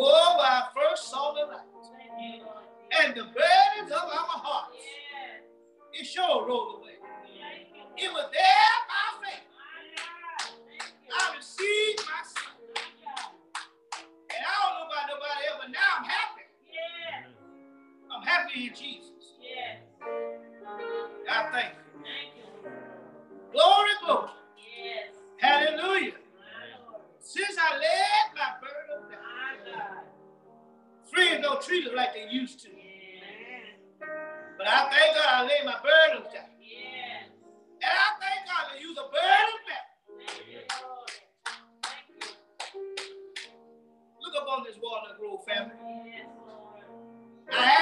Oh, 0.01 0.35
when 0.37 0.47
I 0.47 0.69
first 0.75 1.11
saw 1.11 1.35
the 1.35 1.47
light. 1.53 1.61
And 3.01 3.15
the 3.15 3.23
burdens 3.23 3.93
of 3.93 4.03
our 4.03 4.41
hearts, 4.43 4.77
it 5.93 6.07
sure 6.07 6.47
rolled 6.47 6.81
away. 6.81 6.93
It 7.97 8.13
was 8.13 8.31
there 8.33 8.79
by 8.89 9.27
faith. 9.27 9.45
I 11.13 11.37
received 11.37 12.01
my. 12.07 12.58
Nobody 15.19 15.43
else, 15.51 15.59
but 15.63 15.71
now 15.71 15.91
I'm 15.99 16.05
happy. 16.05 16.47
Yeah. 16.71 17.27
I'm 18.15 18.23
happy 18.23 18.69
in 18.69 18.75
Jesus. 18.75 19.35
I 21.29 21.51
thank 21.51 21.75
you. 21.75 22.03
Thank 22.07 22.31
you. 22.39 22.71
Glory, 23.53 23.91
glory. 24.05 24.31
Hallelujah. 25.39 26.15
Since 27.21 27.57
I 27.59 27.79
laid 27.79 28.35
my 28.35 28.51
burden 28.63 29.11
down, 29.11 30.05
friends 31.11 31.43
don't 31.43 31.63
treat 31.63 31.87
us 31.87 31.93
like 31.95 32.15
they 32.15 32.29
used 32.31 32.61
to. 32.63 32.69
But 34.57 34.67
I 34.67 34.91
thank 34.91 35.17
God 35.17 35.27
I 35.29 35.43
laid 35.43 35.65
my 35.65 35.77
burdens 35.83 36.33
down. 36.33 36.47
And 36.49 37.93
I 37.93 38.09
thank 38.21 38.47
God 38.47 38.73
that 38.73 38.81
you 38.81 38.95
the 38.95 39.03
burden 39.03 39.59
back. 39.69 39.88
On 44.59 44.65
this 44.65 44.77
Walnut 44.83 45.17
Grove 45.21 45.45
family. 45.47 46.25
I 47.51 47.78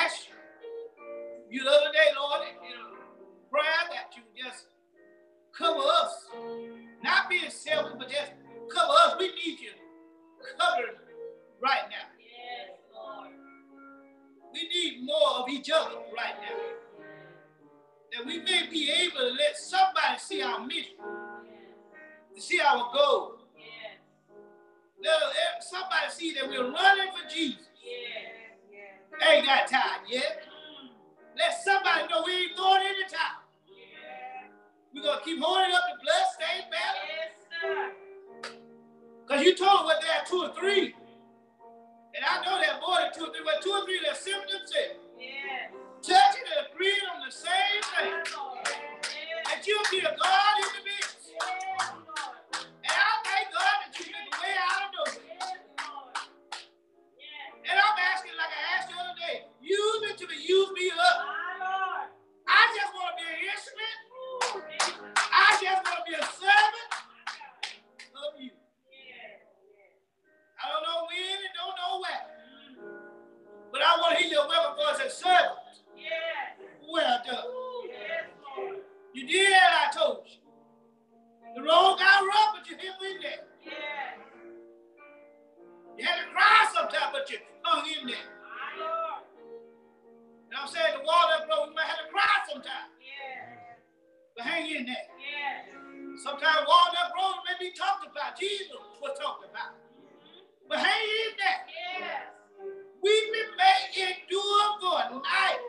You 79.16 79.26
did 79.26 79.48
I 79.48 79.88
told 79.96 80.28
you. 80.28 80.44
The 81.56 81.62
road 81.62 81.96
got 81.96 82.20
rough, 82.20 82.52
but 82.52 82.68
you 82.68 82.76
hit 82.76 82.92
in 83.00 83.22
there. 83.24 83.48
You 85.96 86.04
had 86.04 86.20
to 86.20 86.28
cry 86.36 86.68
sometimes, 86.76 87.16
but 87.16 87.30
you 87.30 87.38
hung 87.62 87.88
in 87.88 88.08
there. 88.08 88.28
Now 90.52 90.64
I'm 90.64 90.68
saying 90.68 91.00
the 91.00 91.08
that 91.08 91.48
broke, 91.48 91.68
you 91.68 91.74
might 91.74 91.88
have 91.88 92.04
to 92.04 92.12
cry 92.12 92.28
sometimes, 92.44 92.92
but 94.36 94.44
hang 94.44 94.68
in 94.68 94.84
there. 94.84 95.08
Sometimes 96.22 96.68
Walnut 96.68 97.08
Road 97.16 97.40
may 97.48 97.56
be 97.56 97.72
talked 97.72 98.04
about. 98.04 98.38
Jesus 98.38 98.76
was 99.00 99.16
talked 99.18 99.48
about. 99.48 99.80
But 100.68 100.80
hang 100.80 101.08
in 101.24 101.32
there. 101.40 102.20
Weeping 103.02 103.52
may 103.56 104.12
endure 104.12 104.68
for 104.78 105.00
a 105.08 105.14
night, 105.24 105.64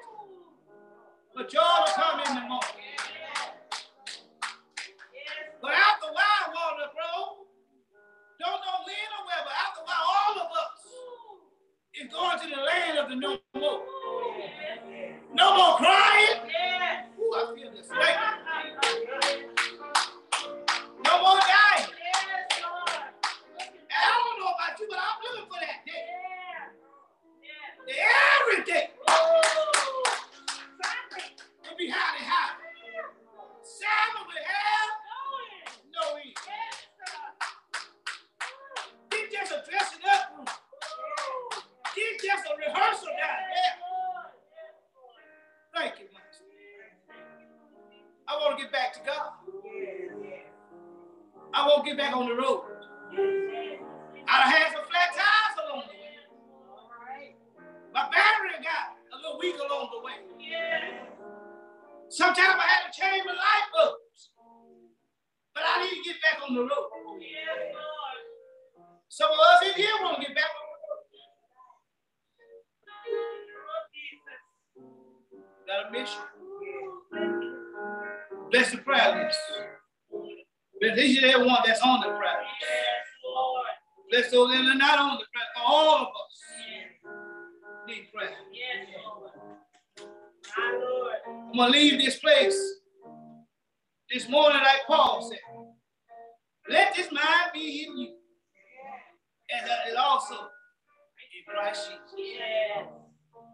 but 1.34 1.48
joy 1.48 1.62
will 1.62 1.94
come 1.96 2.20
in 2.28 2.36
the 2.36 2.42
morning. 2.42 2.77
Going 12.38 12.50
to 12.50 12.56
the 12.56 12.62
land 12.64 12.98
of 13.00 13.10
the 13.10 13.16
no 13.16 13.38
more. 13.56 13.82
No 15.34 15.58
more 15.58 15.78
crying. 15.78 16.38
Ooh, 17.20 17.34
I 17.36 17.56
feel 17.56 17.72
this. 17.72 17.88
Thank 17.88 18.18
you. 18.20 18.37
On 52.18 52.30
the 52.30 52.36
road. 52.36 52.64
I 54.28 54.42
done 54.42 54.50
had 54.50 54.74
some 54.74 54.86
flat 54.90 55.14
tires 55.14 55.56
along 55.62 55.84
the 55.86 55.94
way. 55.94 56.18
My 57.94 58.10
battery 58.10 58.58
got 58.66 58.98
a 59.14 59.18
little 59.18 59.40
weak 59.40 59.56
along 59.56 59.90
the 59.94 60.02
way. 60.04 60.18
Sometimes 62.10 62.58
I 62.58 62.68
had 62.68 62.92
to 62.92 63.02
change 63.02 63.24
my 63.26 63.34
light 63.34 63.68
bulbs. 63.74 64.32
But 65.54 65.64
I 65.66 65.84
need 65.84 66.02
to 66.02 66.10
get 66.10 66.18
back 66.22 66.42
on 66.48 66.56
the 66.56 66.62
road. 66.62 66.90
Some 69.10 69.32
of 69.32 69.40
us 69.40 69.64
in 69.68 69.74
here 69.76 69.94
want 70.02 70.22
to 70.22 70.28
get 70.28 70.36
back 70.36 70.50
on 70.50 70.66
the 70.74 70.78
road. 70.90 71.06
Got 75.68 75.88
a 75.88 75.92
mission. 75.92 76.22
Bless 78.52 78.72
the 78.72 78.78
prayer 78.80 79.24
list. 79.26 79.40
Each 80.84 81.24
and 81.24 81.32
every 81.32 81.48
one 81.48 81.60
that's 81.66 81.82
on 81.82 82.02
the 82.02 82.08
prayer. 82.18 82.38
Bless 84.12 84.32
those 84.32 84.52
that 84.52 84.62
are 84.62 84.76
not 84.76 85.00
on 85.00 85.18
the 85.18 85.26
prayer. 85.34 85.48
For 85.56 85.64
all 85.66 85.96
of 85.98 86.08
us 86.08 86.44
need 87.88 88.08
prayer. 88.14 88.36
I'm 91.28 91.58
gonna 91.58 91.72
leave 91.72 92.02
this 92.02 92.20
place 92.20 92.58
this 94.12 94.30
morning, 94.30 94.62
like 94.64 94.82
Paul 94.88 95.28
said. 95.30 95.40
Let 96.70 96.96
this 96.96 97.12
mind 97.12 97.52
be 97.54 97.86
in 97.88 97.98
you, 97.98 98.10
and 99.52 99.68
it 99.92 99.98
also 99.98 100.36
in 100.36 101.54
Christ 101.54 101.92
Jesus. 102.16 102.42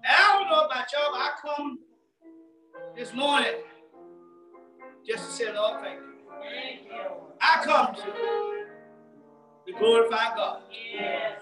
I 0.07 0.39
don't 0.39 0.49
know 0.49 0.65
about 0.65 0.87
y'all, 0.93 1.11
but 1.11 1.21
I 1.21 1.31
come 1.45 1.79
this 2.95 3.13
morning 3.13 3.53
just 5.07 5.25
to 5.25 5.31
say, 5.31 5.53
Lord, 5.53 5.81
thank 5.83 5.99
you. 5.99 6.12
I 7.41 7.63
come 7.63 7.95
to, 7.95 8.01
to 9.67 9.79
glorify 9.79 10.35
God. 10.35 10.61
Yes. 10.71 11.41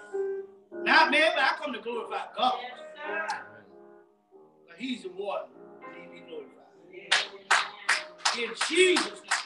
Not 0.72 1.10
man, 1.10 1.32
but 1.34 1.44
I 1.44 1.54
come 1.62 1.72
to 1.72 1.80
glorify 1.80 2.22
God. 2.36 2.54
But 4.68 4.76
He's 4.78 5.02
the 5.02 5.10
one 5.10 5.42
that 5.80 5.98
needs 5.98 6.08
to 6.08 6.14
be 6.14 6.20
glorified. 6.28 6.50
In 8.38 8.50
Jesus' 8.68 9.22
name. 9.22 9.40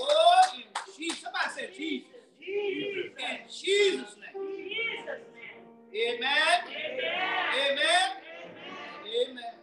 Oh, 0.00 0.42
in 0.56 0.62
Jesus. 0.96 1.20
Somebody 1.20 1.48
said 1.54 1.74
Jesus. 1.76 2.08
In 2.38 3.38
Jesus' 3.50 4.16
name. 4.16 4.42
Amen. 5.94 6.58
Amen. 7.54 8.10
Amen. 9.30 9.61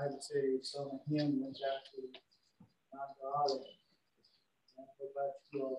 Bible 0.00 0.16
says 0.20 0.72
some 0.72 0.88
of 0.96 1.00
him 1.12 1.42
went 1.42 1.58
out 1.60 1.84
to 1.92 2.00
Mount 2.88 3.20
Olive. 3.20 3.68
And 4.78 4.88
go 4.96 5.04
back 5.12 5.36
to 5.36 5.58
your 5.58 5.76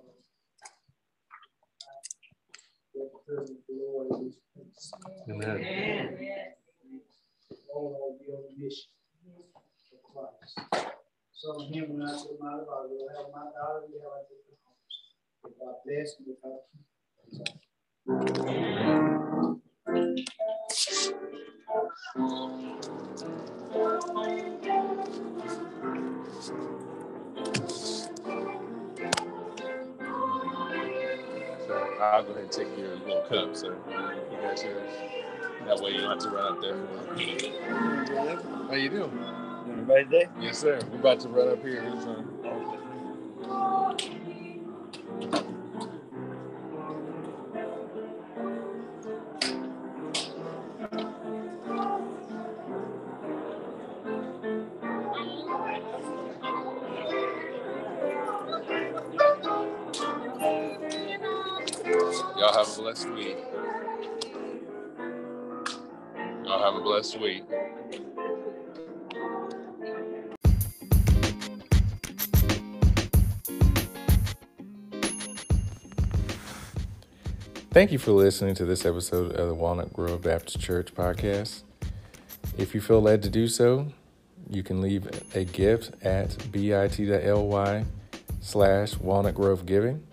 get 2.94 3.10
the 3.10 3.20
presence 3.26 3.50
of 3.50 3.66
the 3.66 3.74
Lord 3.82 4.08
in 4.14 4.30
this 4.30 4.38
place. 4.54 4.94
Amen. 5.28 5.58
All 7.74 7.90
will 7.98 8.14
be 8.22 8.30
on 8.32 8.44
the 8.46 8.54
mission 8.62 8.94
of 9.90 10.00
Christ. 10.06 10.54
Some 11.34 11.58
of 11.58 11.66
him 11.74 11.98
went 11.98 12.06
out 12.08 12.22
to 12.22 12.28
the 12.30 12.38
Mount 12.44 12.62
of 12.62 12.68
We'll 12.92 13.10
have 13.18 13.34
Mount 13.34 13.58
Olive, 13.58 13.90
we 13.90 13.98
have 14.06 14.06
our 14.06 14.22
different 14.30 14.62
homes. 14.62 15.02
If 15.50 15.58
God 15.58 15.82
bless 15.82 16.22
and 16.22 16.30
if 16.30 16.38
God 16.46 16.62
keep. 23.10 23.61
So 23.72 23.80
I'll 32.02 32.24
go 32.24 32.32
ahead 32.32 32.44
and 32.44 32.52
take 32.52 32.78
your 32.78 32.96
little 32.98 33.22
cup, 33.30 33.56
so 33.56 33.68
you 33.68 34.38
got 34.42 34.62
yours. 34.62 34.92
That 35.66 35.80
way 35.80 35.92
you 35.92 36.02
don't 36.02 36.10
have 36.10 36.20
to 36.20 36.30
run 36.32 36.54
up 36.54 36.62
there 36.62 36.76
for 36.76 37.14
it. 37.16 38.42
How 38.68 38.74
you 38.74 38.90
doing? 38.90 39.26
Everybody 39.70 40.04
there? 40.04 40.30
Yes, 40.42 40.58
sir. 40.58 40.80
We're 40.92 41.00
about 41.00 41.22
to 41.22 41.30
run 41.30 41.48
up 41.50 41.64
here. 41.64 41.84
So. 42.02 42.26
A 62.78 62.82
blessed 62.82 63.10
week. 63.12 63.38
Y'all 66.46 66.64
have 66.64 66.76
a 66.76 66.82
blessed 66.82 67.20
week. 67.20 67.44
Thank 77.72 77.92
you 77.92 77.98
for 78.00 78.12
listening 78.12 78.54
to 78.56 78.66
this 78.66 78.86
episode 78.86 79.34
of 79.34 79.48
the 79.48 79.54
Walnut 79.54 79.94
Grove 79.94 80.22
Baptist 80.22 80.60
Church 80.60 80.94
podcast. 80.94 81.64
If 82.58 82.76
you 82.76 82.82
feel 82.82 83.02
led 83.02 83.24
to 83.24 83.30
do 83.30 83.48
so, 83.48 83.88
you 84.50 84.62
can 84.62 84.82
leave 84.82 85.08
a 85.36 85.46
gift 85.46 86.04
at 86.04 86.52
bit.ly 86.52 87.86
slash 88.42 88.98
walnut 88.98 89.36
grove 89.36 89.66
giving. 89.66 90.04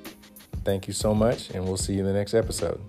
Thank 0.64 0.86
you 0.86 0.92
so 0.92 1.14
much, 1.14 1.50
and 1.50 1.64
we'll 1.64 1.76
see 1.76 1.94
you 1.94 2.00
in 2.00 2.06
the 2.06 2.12
next 2.12 2.34
episode. 2.34 2.80